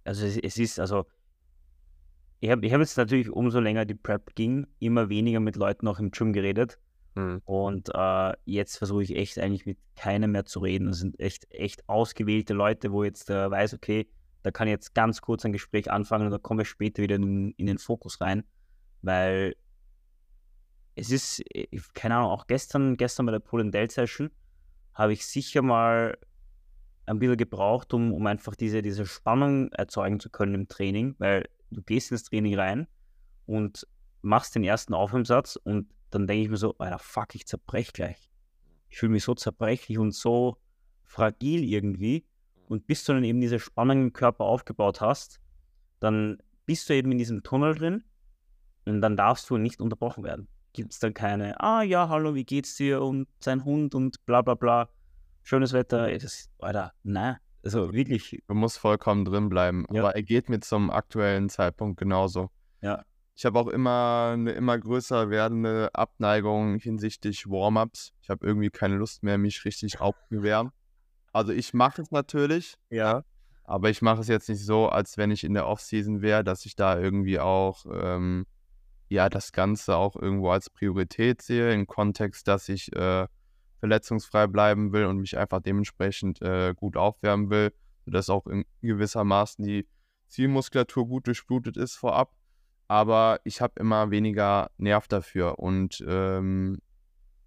also 0.04 0.24
es, 0.24 0.36
es, 0.38 0.56
ist, 0.58 0.80
also 0.80 1.06
ich 2.40 2.50
habe 2.50 2.66
ich 2.66 2.72
hab 2.72 2.80
jetzt 2.80 2.96
natürlich, 2.96 3.30
umso 3.30 3.60
länger 3.60 3.84
die 3.84 3.94
Prep 3.94 4.34
ging, 4.34 4.66
immer 4.78 5.08
weniger 5.08 5.40
mit 5.40 5.56
Leuten 5.56 5.88
auch 5.88 5.98
im 5.98 6.10
Gym 6.10 6.32
geredet. 6.32 6.78
Mhm. 7.14 7.40
Und 7.44 7.90
äh, 7.94 8.34
jetzt 8.44 8.76
versuche 8.76 9.02
ich 9.02 9.16
echt 9.16 9.38
eigentlich 9.38 9.66
mit 9.66 9.78
keinem 9.96 10.32
mehr 10.32 10.44
zu 10.44 10.60
reden. 10.60 10.88
Das 10.88 10.98
sind 10.98 11.18
echt, 11.18 11.50
echt 11.50 11.88
ausgewählte 11.88 12.52
Leute, 12.52 12.92
wo 12.92 13.04
jetzt 13.04 13.30
äh, 13.30 13.50
weiß, 13.50 13.74
okay, 13.74 14.08
da 14.42 14.50
kann 14.50 14.68
ich 14.68 14.72
jetzt 14.72 14.94
ganz 14.94 15.22
kurz 15.22 15.44
ein 15.44 15.52
Gespräch 15.52 15.90
anfangen 15.90 16.26
und 16.26 16.30
dann 16.30 16.42
kommen 16.42 16.58
wir 16.58 16.66
später 16.66 17.02
wieder 17.02 17.16
in, 17.16 17.52
in 17.52 17.66
den 17.66 17.78
Fokus 17.78 18.20
rein. 18.20 18.44
Weil 19.02 19.56
es 20.94 21.10
ist, 21.10 21.42
keine 21.94 22.16
Ahnung, 22.16 22.30
auch 22.30 22.46
gestern, 22.46 22.96
gestern 22.96 23.26
bei 23.26 23.32
der 23.32 23.38
Pull 23.38 23.62
and 23.62 23.74
Dell 23.74 23.90
Session 23.90 24.30
habe 24.94 25.12
ich 25.12 25.26
sicher 25.26 25.62
mal 25.62 26.16
ein 27.06 27.18
bisschen 27.18 27.36
gebraucht, 27.36 27.94
um, 27.94 28.12
um 28.12 28.26
einfach 28.26 28.56
diese, 28.56 28.82
diese 28.82 29.06
Spannung 29.06 29.70
erzeugen 29.72 30.20
zu 30.20 30.30
können 30.30 30.54
im 30.54 30.68
Training, 30.68 31.14
weil 31.18 31.48
du 31.70 31.82
gehst 31.82 32.12
ins 32.12 32.24
Training 32.24 32.58
rein 32.58 32.86
und 33.46 33.86
machst 34.22 34.54
den 34.54 34.64
ersten 34.64 34.94
Aufwärmsatz 34.94 35.56
und 35.56 35.88
dann 36.10 36.26
denke 36.26 36.44
ich 36.44 36.48
mir 36.50 36.56
so, 36.56 36.76
Alter, 36.78 36.98
fuck, 36.98 37.34
ich 37.34 37.46
zerbrech 37.46 37.92
gleich. 37.92 38.30
Ich 38.88 38.98
fühle 38.98 39.12
mich 39.12 39.24
so 39.24 39.34
zerbrechlich 39.34 39.98
und 39.98 40.12
so 40.12 40.58
fragil 41.04 41.64
irgendwie. 41.64 42.26
Und 42.68 42.86
bis 42.86 43.04
du 43.04 43.12
dann 43.12 43.24
eben 43.24 43.40
diese 43.40 43.58
Spannung 43.58 44.02
im 44.02 44.12
Körper 44.12 44.44
aufgebaut 44.44 45.00
hast, 45.00 45.40
dann 46.00 46.38
bist 46.66 46.88
du 46.88 46.94
eben 46.94 47.12
in 47.12 47.18
diesem 47.18 47.42
Tunnel 47.42 47.74
drin 47.74 48.04
und 48.84 49.00
dann 49.00 49.16
darfst 49.16 49.48
du 49.50 49.56
nicht 49.56 49.80
unterbrochen 49.80 50.24
werden. 50.24 50.48
Gibt 50.72 50.92
es 50.92 50.98
dann 50.98 51.14
keine, 51.14 51.60
ah 51.60 51.82
ja, 51.82 52.08
hallo, 52.08 52.34
wie 52.34 52.44
geht's 52.44 52.76
dir 52.76 53.02
und 53.02 53.28
sein 53.40 53.64
Hund 53.64 53.94
und 53.94 54.24
bla 54.26 54.42
bla 54.42 54.54
bla. 54.54 54.88
Schönes 55.42 55.72
Wetter. 55.72 56.10
Das, 56.18 56.50
Alter, 56.58 56.92
nein. 57.02 57.36
Also 57.66 57.92
wirklich. 57.92 58.44
Du 58.46 58.54
musst 58.54 58.78
vollkommen 58.78 59.24
drin 59.24 59.48
bleiben. 59.48 59.86
Ja. 59.90 60.02
Aber 60.02 60.14
er 60.14 60.22
geht 60.22 60.48
mir 60.48 60.60
zum 60.60 60.88
aktuellen 60.88 61.48
Zeitpunkt 61.48 61.98
genauso. 61.98 62.48
Ja. 62.80 63.04
Ich 63.34 63.44
habe 63.44 63.58
auch 63.58 63.66
immer 63.66 64.30
eine 64.34 64.52
immer 64.52 64.78
größer 64.78 65.30
werdende 65.30 65.90
Abneigung 65.92 66.78
hinsichtlich 66.78 67.46
Warm-ups. 67.48 68.12
Ich 68.22 68.30
habe 68.30 68.46
irgendwie 68.46 68.70
keine 68.70 68.94
Lust 68.94 69.24
mehr, 69.24 69.36
mich 69.36 69.64
richtig 69.64 70.00
aufzuwärmen. 70.00 70.72
Also 71.32 71.52
ich 71.52 71.74
mache 71.74 72.00
es 72.02 72.12
natürlich, 72.12 72.76
ja. 72.88 73.24
aber 73.64 73.90
ich 73.90 74.00
mache 74.00 74.20
es 74.20 74.28
jetzt 74.28 74.48
nicht 74.48 74.64
so, 74.64 74.88
als 74.88 75.18
wenn 75.18 75.32
ich 75.32 75.42
in 75.42 75.52
der 75.52 75.66
Offseason 75.66 76.22
wäre, 76.22 76.44
dass 76.44 76.64
ich 76.66 76.76
da 76.76 76.98
irgendwie 76.98 77.40
auch 77.40 77.84
ähm, 77.92 78.46
ja 79.08 79.28
das 79.28 79.50
Ganze 79.50 79.96
auch 79.96 80.14
irgendwo 80.14 80.50
als 80.50 80.70
Priorität 80.70 81.42
sehe, 81.42 81.74
im 81.74 81.88
Kontext, 81.88 82.46
dass 82.46 82.68
ich 82.68 82.94
äh, 82.94 83.26
verletzungsfrei 83.80 84.46
bleiben 84.46 84.92
will 84.92 85.04
und 85.06 85.18
mich 85.18 85.36
einfach 85.36 85.60
dementsprechend 85.60 86.40
äh, 86.42 86.74
gut 86.74 86.96
aufwärmen 86.96 87.50
will, 87.50 87.72
sodass 88.04 88.30
auch 88.30 88.46
in 88.46 88.64
gewissermaßen 88.82 89.64
die 89.64 89.86
Zielmuskulatur 90.28 91.06
gut 91.06 91.26
durchblutet 91.26 91.76
ist 91.76 91.96
vorab. 91.96 92.34
Aber 92.88 93.40
ich 93.44 93.60
habe 93.60 93.80
immer 93.80 94.10
weniger 94.10 94.70
Nerv 94.78 95.08
dafür 95.08 95.58
und 95.58 96.04
ähm, 96.06 96.78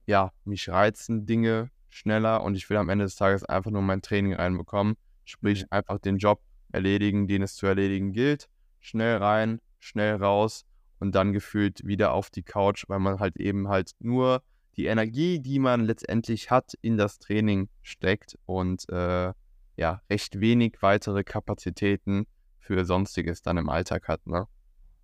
ja, 0.05 0.31
mich 0.43 0.67
reizen 0.69 1.25
Dinge 1.25 1.71
schneller 1.89 2.43
und 2.43 2.55
ich 2.55 2.69
will 2.69 2.77
am 2.77 2.89
Ende 2.89 3.05
des 3.05 3.15
Tages 3.15 3.43
einfach 3.43 3.71
nur 3.71 3.81
mein 3.81 4.01
Training 4.01 4.33
reinbekommen, 4.33 4.95
sprich 5.25 5.71
einfach 5.71 5.99
den 5.99 6.17
Job 6.17 6.41
erledigen, 6.71 7.27
den 7.27 7.41
es 7.41 7.55
zu 7.55 7.65
erledigen 7.65 8.11
gilt, 8.11 8.49
schnell 8.79 9.17
rein, 9.17 9.59
schnell 9.79 10.15
raus 10.15 10.65
und 10.99 11.15
dann 11.15 11.33
gefühlt 11.33 11.85
wieder 11.85 12.13
auf 12.13 12.29
die 12.29 12.43
Couch, 12.43 12.85
weil 12.87 12.99
man 12.99 13.19
halt 13.19 13.37
eben 13.37 13.69
halt 13.69 13.91
nur 13.99 14.43
die 14.79 14.85
Energie, 14.85 15.41
die 15.41 15.59
man 15.59 15.83
letztendlich 15.83 16.51
hat, 16.51 16.73
in 16.81 16.95
das 16.95 17.19
Training 17.19 17.67
steckt 17.81 18.39
und 18.45 18.87
äh, 18.87 19.33
ja, 19.75 20.01
recht 20.09 20.39
wenig 20.39 20.77
weitere 20.79 21.25
Kapazitäten 21.25 22.27
für 22.59 22.85
Sonstiges 22.85 23.41
dann 23.41 23.57
im 23.57 23.67
Alltag 23.67 24.07
hat, 24.07 24.25
ne? 24.25 24.47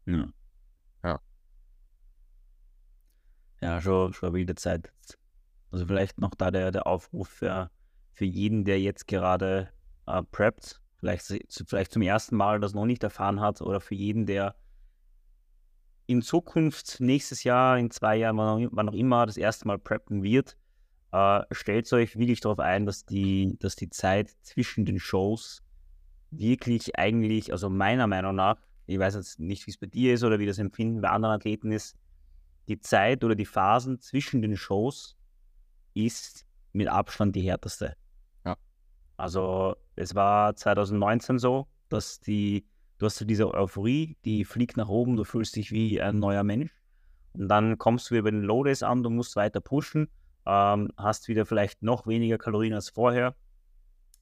Ja. 0.05 0.29
Ja. 1.03 1.19
Ja, 3.59 3.81
schon, 3.81 4.13
schon 4.13 4.29
eine 4.29 4.37
wilde 4.37 4.55
Zeit. 4.55 4.93
Also 5.71 5.85
vielleicht 5.85 6.21
noch 6.21 6.35
da 6.35 6.51
der, 6.51 6.71
der 6.71 6.87
Aufruf 6.87 7.27
für, 7.27 7.69
für 8.13 8.25
jeden, 8.25 8.63
der 8.63 8.79
jetzt 8.79 9.09
gerade 9.09 9.73
äh, 10.07 10.23
preppt, 10.23 10.79
vielleicht, 10.99 11.25
vielleicht 11.67 11.91
zum 11.91 12.01
ersten 12.01 12.37
Mal 12.37 12.61
das 12.61 12.73
noch 12.73 12.85
nicht 12.85 13.03
erfahren 13.03 13.41
hat, 13.41 13.61
oder 13.61 13.81
für 13.81 13.95
jeden, 13.95 14.25
der 14.25 14.55
in 16.07 16.21
Zukunft, 16.21 16.99
nächstes 16.99 17.43
Jahr, 17.43 17.77
in 17.77 17.91
zwei 17.91 18.17
Jahren, 18.17 18.37
wann 18.37 18.47
auch, 18.47 18.69
wann 18.71 18.89
auch 18.89 18.93
immer, 18.93 19.25
das 19.25 19.37
erste 19.37 19.67
Mal 19.67 19.79
preppen 19.79 20.23
wird, 20.23 20.57
äh, 21.11 21.41
stellt 21.51 21.91
euch 21.93 22.17
wirklich 22.17 22.41
darauf 22.41 22.59
ein, 22.59 22.85
dass 22.85 23.05
die, 23.05 23.57
dass 23.59 23.75
die 23.75 23.89
Zeit 23.89 24.31
zwischen 24.41 24.85
den 24.85 24.99
Shows 24.99 25.63
wirklich 26.31 26.97
eigentlich, 26.97 27.51
also 27.51 27.69
meiner 27.69 28.07
Meinung 28.07 28.35
nach, 28.35 28.57
ich 28.85 28.99
weiß 28.99 29.15
jetzt 29.15 29.39
nicht, 29.39 29.65
wie 29.65 29.71
es 29.71 29.77
bei 29.77 29.87
dir 29.87 30.13
ist 30.13 30.23
oder 30.23 30.39
wie 30.39 30.45
das 30.45 30.59
Empfinden 30.59 31.01
bei 31.01 31.09
anderen 31.09 31.35
Athleten 31.35 31.71
ist, 31.71 31.95
die 32.67 32.79
Zeit 32.79 33.23
oder 33.23 33.35
die 33.35 33.45
Phasen 33.45 33.99
zwischen 33.99 34.41
den 34.41 34.57
Shows 34.57 35.15
ist 35.93 36.45
mit 36.73 36.87
Abstand 36.87 37.35
die 37.35 37.41
härteste. 37.41 37.95
Ja. 38.43 38.57
Also 39.17 39.75
es 39.95 40.13
war 40.13 40.55
2019 40.55 41.39
so, 41.39 41.67
dass 41.89 42.19
die, 42.19 42.65
du 42.97 43.05
hast 43.05 43.17
so 43.17 43.25
diese 43.25 43.53
Euphorie, 43.53 44.17
die 44.25 44.45
fliegt 44.45 44.77
nach 44.77 44.89
oben, 44.89 45.15
du 45.15 45.23
fühlst 45.23 45.55
dich 45.55 45.71
wie 45.71 46.01
ein 46.01 46.19
neuer 46.19 46.43
Mensch. 46.43 46.71
Und 47.33 47.49
dann 47.49 47.77
kommst 47.77 48.09
du 48.09 48.15
wieder 48.15 48.23
bei 48.23 48.31
den 48.31 48.43
Low 48.43 48.63
Days 48.63 48.83
an, 48.83 49.03
du 49.03 49.09
musst 49.09 49.35
weiter 49.35 49.59
pushen, 49.59 50.09
ähm, 50.45 50.89
hast 50.97 51.27
wieder 51.27 51.45
vielleicht 51.45 51.83
noch 51.83 52.07
weniger 52.07 52.37
Kalorien 52.37 52.73
als 52.73 52.89
vorher. 52.89 53.35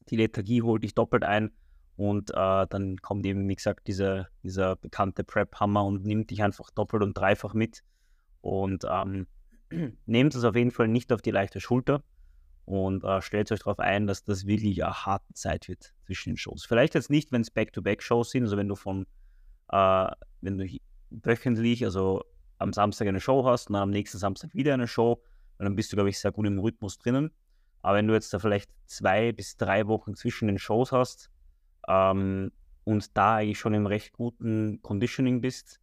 Die 0.10 0.16
Lethargie 0.16 0.62
holt 0.62 0.84
dich 0.84 0.96
doppelt 0.96 1.24
ein 1.24 1.52
und 1.96 2.32
äh, 2.32 2.68
dann 2.68 2.98
kommt 2.98 3.26
eben, 3.26 3.48
wie 3.48 3.56
gesagt, 3.56 3.88
dieser, 3.88 4.28
dieser 4.42 4.76
bekannte 4.76 5.24
Prep-Hammer 5.24 5.86
und 5.86 6.06
nimmt 6.06 6.32
dich 6.32 6.42
einfach 6.44 6.72
doppelt 6.72 7.04
und 7.04 7.14
dreifach 7.18 7.54
mit. 7.54 7.84
Und 8.42 8.86
ähm, 8.90 9.28
nehmt 10.06 10.36
es 10.36 10.44
auf 10.44 10.56
jeden 10.56 10.72
Fall 10.72 10.88
nicht 10.88 11.14
auf 11.14 11.22
die 11.22 11.32
leichte 11.32 11.62
Schulter 11.62 12.04
und 12.66 13.04
äh, 13.04 13.22
stellt 13.22 13.52
euch 13.52 13.60
darauf 13.60 13.80
ein, 13.80 14.08
dass 14.08 14.24
das 14.24 14.46
wirklich 14.46 14.84
eine 14.84 15.06
harte 15.06 15.34
Zeit 15.34 15.68
wird 15.68 15.94
zwischen 16.06 16.32
den 16.32 16.38
Shows. 16.38 16.66
Vielleicht 16.66 16.96
jetzt 16.96 17.10
nicht, 17.10 17.32
wenn 17.32 17.42
es 17.42 17.52
Back-to-Back-Shows 17.52 18.32
sind, 18.32 18.44
also 18.44 18.58
wenn 18.58 18.68
du 18.68 18.76
von, 18.76 19.06
äh, 19.70 20.08
wenn 20.42 20.58
du 20.58 20.68
wöchentlich, 21.10 21.84
also 21.84 22.24
am 22.58 22.74
Samstag 22.74 23.08
eine 23.08 23.20
Show 23.20 23.46
hast 23.46 23.68
und 23.68 23.74
dann 23.74 23.84
am 23.84 23.90
nächsten 23.90 24.18
Samstag 24.18 24.54
wieder 24.54 24.74
eine 24.74 24.88
Show, 24.88 25.22
dann 25.60 25.76
bist 25.76 25.92
du, 25.92 25.96
glaube 25.96 26.10
ich, 26.10 26.20
sehr 26.20 26.32
gut 26.32 26.48
im 26.48 26.60
Rhythmus 26.60 26.98
drinnen. 26.98 27.32
Aber 27.82 27.98
wenn 27.98 28.08
du 28.08 28.14
jetzt 28.14 28.34
da 28.34 28.40
vielleicht 28.40 28.72
zwei 28.86 29.32
bis 29.32 29.58
drei 29.58 29.88
Wochen 29.88 30.16
zwischen 30.16 30.48
den 30.48 30.58
Shows 30.58 30.92
hast, 30.92 31.30
ähm, 31.88 32.52
und 32.86 33.16
da 33.16 33.38
eigentlich 33.38 33.60
schon 33.60 33.74
im 33.74 33.86
recht 33.86 34.14
guten 34.14 34.82
Conditioning 34.82 35.42
bist, 35.42 35.80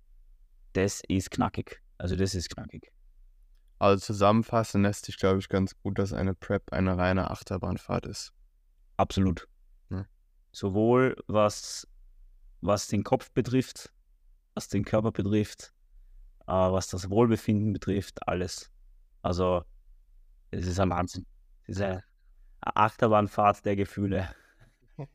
das 0.73 1.03
ist 1.09 1.31
knackig. 1.31 1.83
Also 1.99 2.17
das 2.17 2.35
ist 2.35 2.51
knackig. 2.51 2.93
Also 3.81 3.99
zusammenfassen 4.05 4.83
lässt 4.83 5.07
sich, 5.07 5.17
glaube 5.17 5.39
ich, 5.39 5.49
ganz 5.49 5.75
gut, 5.83 5.99
dass 5.99 6.13
eine 6.13 6.35
Prep 6.35 6.71
eine 6.71 6.99
reine 6.99 7.31
Achterbahnfahrt 7.31 8.05
ist. 8.05 8.35
Absolut. 8.99 9.49
Ja. 9.89 10.05
Sowohl 10.53 11.17
was, 11.29 11.89
was 12.61 12.89
den 12.89 13.05
Kopf 13.05 13.33
betrifft, 13.33 13.91
was 14.53 14.69
den 14.69 14.85
Körper 14.85 15.13
betrifft, 15.13 15.73
äh, 16.47 16.53
was 16.53 16.89
das 16.89 17.09
Wohlbefinden 17.09 17.73
betrifft, 17.73 18.29
alles. 18.29 18.71
Also 19.23 19.65
es 20.51 20.67
ist 20.67 20.79
ein 20.79 20.91
Wahnsinn. 20.91 21.25
Es 21.63 21.77
ist 21.77 21.83
eine 21.83 22.05
Achterbahnfahrt 22.61 23.65
der 23.65 23.77
Gefühle. 23.77 24.29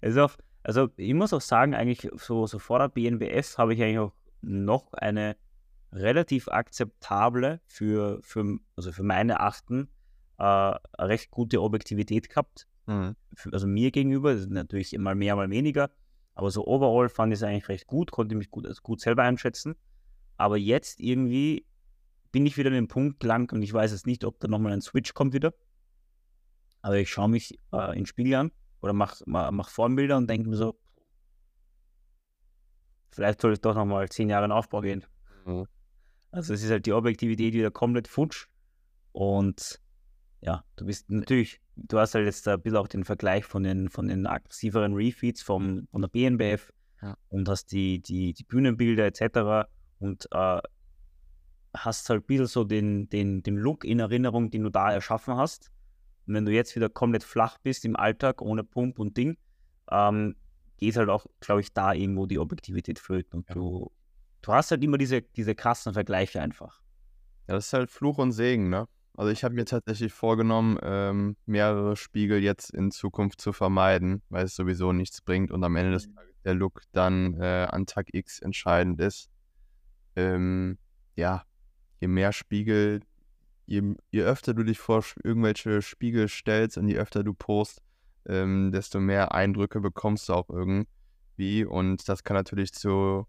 Also, 0.00 0.28
also 0.62 0.88
ich 0.96 1.12
muss 1.12 1.32
auch 1.32 1.40
sagen, 1.40 1.74
eigentlich 1.74 2.08
so, 2.14 2.46
so 2.46 2.60
vor 2.60 2.78
der 2.78 2.88
BNBF 2.88 3.58
habe 3.58 3.74
ich 3.74 3.82
eigentlich 3.82 3.98
auch 3.98 4.12
noch 4.42 4.92
eine 4.92 5.36
relativ 5.92 6.48
akzeptable 6.48 7.60
für, 7.66 8.20
für, 8.22 8.58
also 8.76 8.92
für 8.92 9.02
meine 9.02 9.40
Achten 9.40 9.88
äh, 10.38 10.42
recht 10.98 11.30
gute 11.30 11.62
Objektivität 11.62 12.28
gehabt. 12.28 12.66
Mhm. 12.86 13.16
Also 13.52 13.66
mir 13.66 13.90
gegenüber, 13.90 14.34
natürlich 14.34 14.96
mal 14.98 15.14
mehr, 15.14 15.36
mal 15.36 15.50
weniger. 15.50 15.90
Aber 16.34 16.50
so 16.50 16.66
overall 16.66 17.08
fand 17.08 17.32
ich 17.32 17.40
es 17.40 17.42
eigentlich 17.42 17.68
recht 17.68 17.86
gut, 17.86 18.10
konnte 18.10 18.34
mich 18.34 18.50
gut, 18.50 18.66
also 18.66 18.80
gut 18.82 19.00
selber 19.00 19.24
einschätzen. 19.24 19.76
Aber 20.36 20.56
jetzt 20.56 21.00
irgendwie 21.00 21.66
bin 22.30 22.46
ich 22.46 22.56
wieder 22.56 22.68
an 22.68 22.74
dem 22.74 22.88
Punkt 22.88 23.20
gelangt 23.20 23.52
und 23.52 23.62
ich 23.62 23.72
weiß 23.72 23.90
jetzt 23.90 24.06
nicht, 24.06 24.24
ob 24.24 24.38
da 24.38 24.48
nochmal 24.48 24.72
ein 24.72 24.80
Switch 24.80 25.14
kommt 25.14 25.32
wieder. 25.32 25.52
Aber 26.80 26.96
ich 26.96 27.10
schaue 27.10 27.28
mich 27.28 27.58
äh, 27.72 27.98
ins 27.98 28.08
Spiel 28.08 28.34
an 28.34 28.52
oder 28.80 28.92
mach, 28.92 29.20
mach, 29.26 29.50
mach 29.50 29.68
Formbilder 29.68 30.16
und 30.16 30.30
denke 30.30 30.48
mir 30.48 30.56
so, 30.56 30.78
vielleicht 33.10 33.40
soll 33.40 33.54
ich 33.54 33.60
doch 33.60 33.74
nochmal 33.74 34.08
zehn 34.08 34.28
Jahre 34.28 34.44
in 34.44 34.52
Aufbau 34.52 34.80
gehen. 34.80 35.04
Mhm. 35.44 35.66
Also 36.30 36.54
es 36.54 36.62
ist 36.62 36.70
halt 36.70 36.86
die 36.86 36.92
Objektivität 36.92 37.54
wieder 37.54 37.70
komplett 37.70 38.08
futsch 38.08 38.46
und 39.12 39.80
ja, 40.40 40.64
du 40.76 40.86
bist 40.86 41.10
natürlich, 41.10 41.60
du 41.76 41.98
hast 41.98 42.14
halt 42.14 42.26
jetzt 42.26 42.46
ein 42.46 42.60
bisschen 42.60 42.76
auch 42.76 42.88
den 42.88 43.04
Vergleich 43.04 43.44
von 43.44 43.62
den, 43.62 43.88
von 43.88 44.08
den 44.08 44.26
aggressiveren 44.26 44.94
Refeeds 44.94 45.42
vom, 45.42 45.88
von 45.90 46.02
der 46.02 46.08
BNBF 46.08 46.72
ja. 47.02 47.16
und 47.28 47.48
hast 47.48 47.72
die, 47.72 48.00
die, 48.00 48.34
die 48.34 48.44
Bühnenbilder 48.44 49.06
etc. 49.06 49.68
und 49.98 50.28
äh, 50.30 50.60
hast 51.74 52.10
halt 52.10 52.22
ein 52.22 52.26
bisschen 52.26 52.46
so 52.46 52.64
den, 52.64 53.08
den, 53.08 53.42
den 53.42 53.56
Look 53.56 53.84
in 53.84 54.00
Erinnerung, 54.00 54.50
den 54.50 54.62
du 54.62 54.70
da 54.70 54.92
erschaffen 54.92 55.36
hast. 55.36 55.70
Und 56.26 56.34
wenn 56.34 56.44
du 56.44 56.52
jetzt 56.52 56.76
wieder 56.76 56.88
komplett 56.88 57.24
flach 57.24 57.58
bist 57.58 57.84
im 57.84 57.96
Alltag, 57.96 58.42
ohne 58.42 58.64
Pump 58.64 58.98
und 58.98 59.16
Ding, 59.16 59.36
ähm, 59.90 60.36
geht 60.76 60.96
halt 60.96 61.08
auch, 61.08 61.26
glaube 61.40 61.60
ich, 61.60 61.72
da 61.72 61.92
irgendwo 61.92 62.26
die 62.26 62.38
Objektivität 62.38 62.98
flöten. 62.98 63.40
Und 63.40 63.48
ja. 63.48 63.54
du, 63.54 63.90
du 64.42 64.52
hast 64.52 64.70
halt 64.70 64.82
immer 64.82 64.98
diese, 64.98 65.22
diese 65.22 65.54
krassen 65.54 65.92
Vergleiche 65.92 66.40
einfach. 66.40 66.80
Ja, 67.48 67.54
das 67.54 67.66
ist 67.66 67.72
halt 67.72 67.90
Fluch 67.90 68.18
und 68.18 68.32
Segen, 68.32 68.68
ne? 68.68 68.86
Also 69.16 69.32
ich 69.32 69.42
habe 69.42 69.54
mir 69.54 69.64
tatsächlich 69.64 70.12
vorgenommen, 70.12 70.78
ähm, 70.80 71.36
mehrere 71.44 71.96
Spiegel 71.96 72.40
jetzt 72.40 72.70
in 72.70 72.92
Zukunft 72.92 73.40
zu 73.40 73.52
vermeiden, 73.52 74.22
weil 74.28 74.44
es 74.44 74.54
sowieso 74.54 74.92
nichts 74.92 75.22
bringt 75.22 75.50
und 75.50 75.64
am 75.64 75.74
Ende 75.74 75.90
des 75.90 76.06
mhm. 76.06 76.14
Tages 76.14 76.34
der 76.44 76.54
Look 76.54 76.82
dann 76.92 77.34
äh, 77.34 77.66
an 77.68 77.86
Tag 77.86 78.08
X 78.12 78.38
entscheidend 78.38 79.00
ist. 79.00 79.28
Ähm, 80.14 80.78
ja, 81.16 81.42
je 82.00 82.06
mehr 82.06 82.32
Spiegel, 82.32 83.00
je, 83.66 83.82
je 84.12 84.22
öfter 84.22 84.54
du 84.54 84.62
dich 84.62 84.78
vor 84.78 85.04
irgendwelche 85.24 85.82
Spiegel 85.82 86.28
stellst 86.28 86.78
und 86.78 86.86
je 86.86 86.96
öfter 86.98 87.24
du 87.24 87.34
post, 87.34 87.82
ähm, 88.26 88.70
desto 88.70 89.00
mehr 89.00 89.34
Eindrücke 89.34 89.80
bekommst 89.80 90.28
du 90.28 90.34
auch 90.34 90.48
irgendwie. 90.48 91.64
Und 91.64 92.08
das 92.08 92.22
kann 92.22 92.36
natürlich 92.36 92.72
zu 92.72 93.26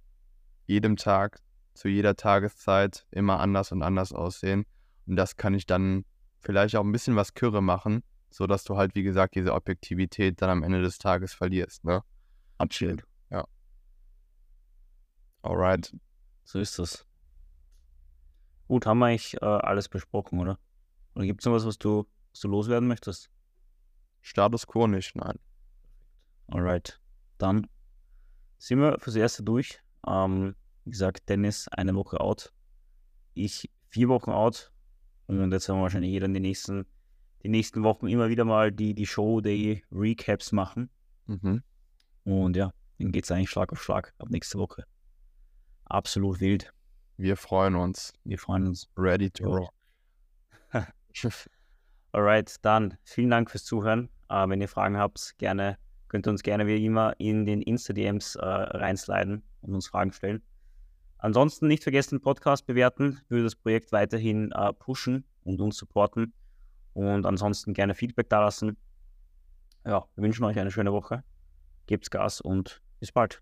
jedem 0.69 0.97
Tag, 0.97 1.41
zu 1.73 1.87
jeder 1.87 2.15
Tageszeit 2.15 3.07
immer 3.09 3.39
anders 3.39 3.71
und 3.71 3.81
anders 3.81 4.13
aussehen. 4.13 4.65
Und 5.07 5.15
das 5.15 5.35
kann 5.35 5.55
ich 5.55 5.65
dann 5.65 6.05
vielleicht 6.41 6.75
auch 6.75 6.83
ein 6.83 6.91
bisschen 6.91 7.15
was 7.15 7.33
Kürre 7.33 7.61
machen, 7.63 8.03
sodass 8.29 8.63
du 8.65 8.77
halt, 8.77 8.93
wie 8.93 9.01
gesagt, 9.01 9.33
diese 9.33 9.55
Objektivität 9.55 10.41
dann 10.43 10.51
am 10.51 10.63
Ende 10.63 10.81
des 10.83 10.99
Tages 10.99 11.33
verlierst. 11.33 11.83
Ne? 11.85 12.03
Absolut. 12.59 13.03
Ja. 13.31 13.45
Alright. 15.41 15.91
So 16.43 16.59
ist 16.59 16.77
das. 16.77 17.03
Gut, 18.67 18.85
haben 18.85 18.99
wir 18.99 19.07
eigentlich 19.07 19.41
äh, 19.41 19.45
alles 19.45 19.89
besprochen, 19.89 20.39
oder? 20.39 20.59
Oder 21.15 21.25
gibt 21.25 21.41
es 21.41 21.47
noch 21.47 21.53
was, 21.53 21.65
was 21.65 21.79
du, 21.79 22.05
was 22.31 22.41
du 22.41 22.47
loswerden 22.47 22.87
möchtest? 22.87 23.31
Status 24.21 24.67
quo 24.67 24.85
nicht, 24.85 25.15
nein. 25.15 25.39
Alright. 26.47 27.01
Dann 27.39 27.67
sind 28.59 28.79
wir 28.79 28.99
fürs 28.99 29.15
Erste 29.15 29.41
durch. 29.41 29.81
Ähm, 30.07 30.55
wie 30.85 30.91
gesagt, 30.91 31.29
Dennis 31.29 31.67
eine 31.69 31.95
Woche 31.95 32.19
out. 32.19 32.51
Ich 33.33 33.69
vier 33.89 34.09
Wochen 34.09 34.31
out. 34.31 34.71
Und 35.27 35.51
jetzt 35.51 35.67
werden 35.67 35.79
wir 35.79 35.83
wahrscheinlich 35.83 36.11
jeder 36.11 36.25
in 36.25 36.33
die 36.33 36.39
nächsten, 36.39 36.85
die 37.43 37.49
nächsten 37.49 37.83
Wochen 37.83 38.07
immer 38.07 38.29
wieder 38.29 38.45
mal 38.45 38.71
die, 38.71 38.93
die 38.93 39.05
Show-Day-Recaps 39.05 40.51
machen. 40.51 40.89
Mhm. 41.27 41.63
Und 42.23 42.55
ja, 42.55 42.73
dann 42.97 43.11
geht 43.11 43.25
es 43.25 43.31
eigentlich 43.31 43.49
Schlag 43.49 43.71
auf 43.71 43.81
Schlag 43.81 44.13
ab 44.17 44.29
nächste 44.29 44.57
Woche. 44.57 44.83
Absolut 45.85 46.39
wild. 46.39 46.73
Wir 47.17 47.35
freuen 47.35 47.75
uns. 47.75 48.13
Wir 48.23 48.39
freuen 48.39 48.67
uns. 48.67 48.87
Ready 48.97 49.29
to 49.29 49.45
rock. 49.45 49.73
Alright, 52.11 52.55
dann 52.63 52.97
vielen 53.03 53.29
Dank 53.29 53.51
fürs 53.51 53.65
Zuhören. 53.65 54.09
Äh, 54.29 54.47
wenn 54.47 54.61
ihr 54.61 54.67
Fragen 54.67 54.97
habt, 54.97 55.35
gerne, 55.37 55.77
könnt 56.09 56.27
ihr 56.27 56.31
uns 56.31 56.43
gerne 56.43 56.67
wie 56.67 56.83
immer 56.85 57.13
in 57.19 57.45
den 57.45 57.61
Insta-DMs 57.61 58.35
äh, 58.35 58.45
reinsliden 58.45 59.43
und 59.61 59.73
uns 59.73 59.87
Fragen 59.87 60.11
stellen. 60.11 60.41
Ansonsten 61.17 61.67
nicht 61.67 61.83
vergessen, 61.83 62.21
Podcast 62.21 62.65
bewerten, 62.65 63.19
würde 63.29 63.43
das 63.43 63.55
Projekt 63.55 63.91
weiterhin 63.91 64.51
äh, 64.51 64.73
pushen 64.73 65.25
und 65.43 65.61
uns 65.61 65.77
supporten. 65.77 66.33
Und 66.93 67.25
ansonsten 67.25 67.73
gerne 67.73 67.93
Feedback 67.93 68.29
dalassen. 68.29 68.77
Ja, 69.85 70.05
wir 70.15 70.23
wünschen 70.23 70.43
euch 70.43 70.59
eine 70.59 70.71
schöne 70.71 70.91
Woche. 70.91 71.23
Gebt's 71.87 72.09
Gas 72.09 72.41
und 72.41 72.81
bis 72.99 73.11
bald. 73.11 73.41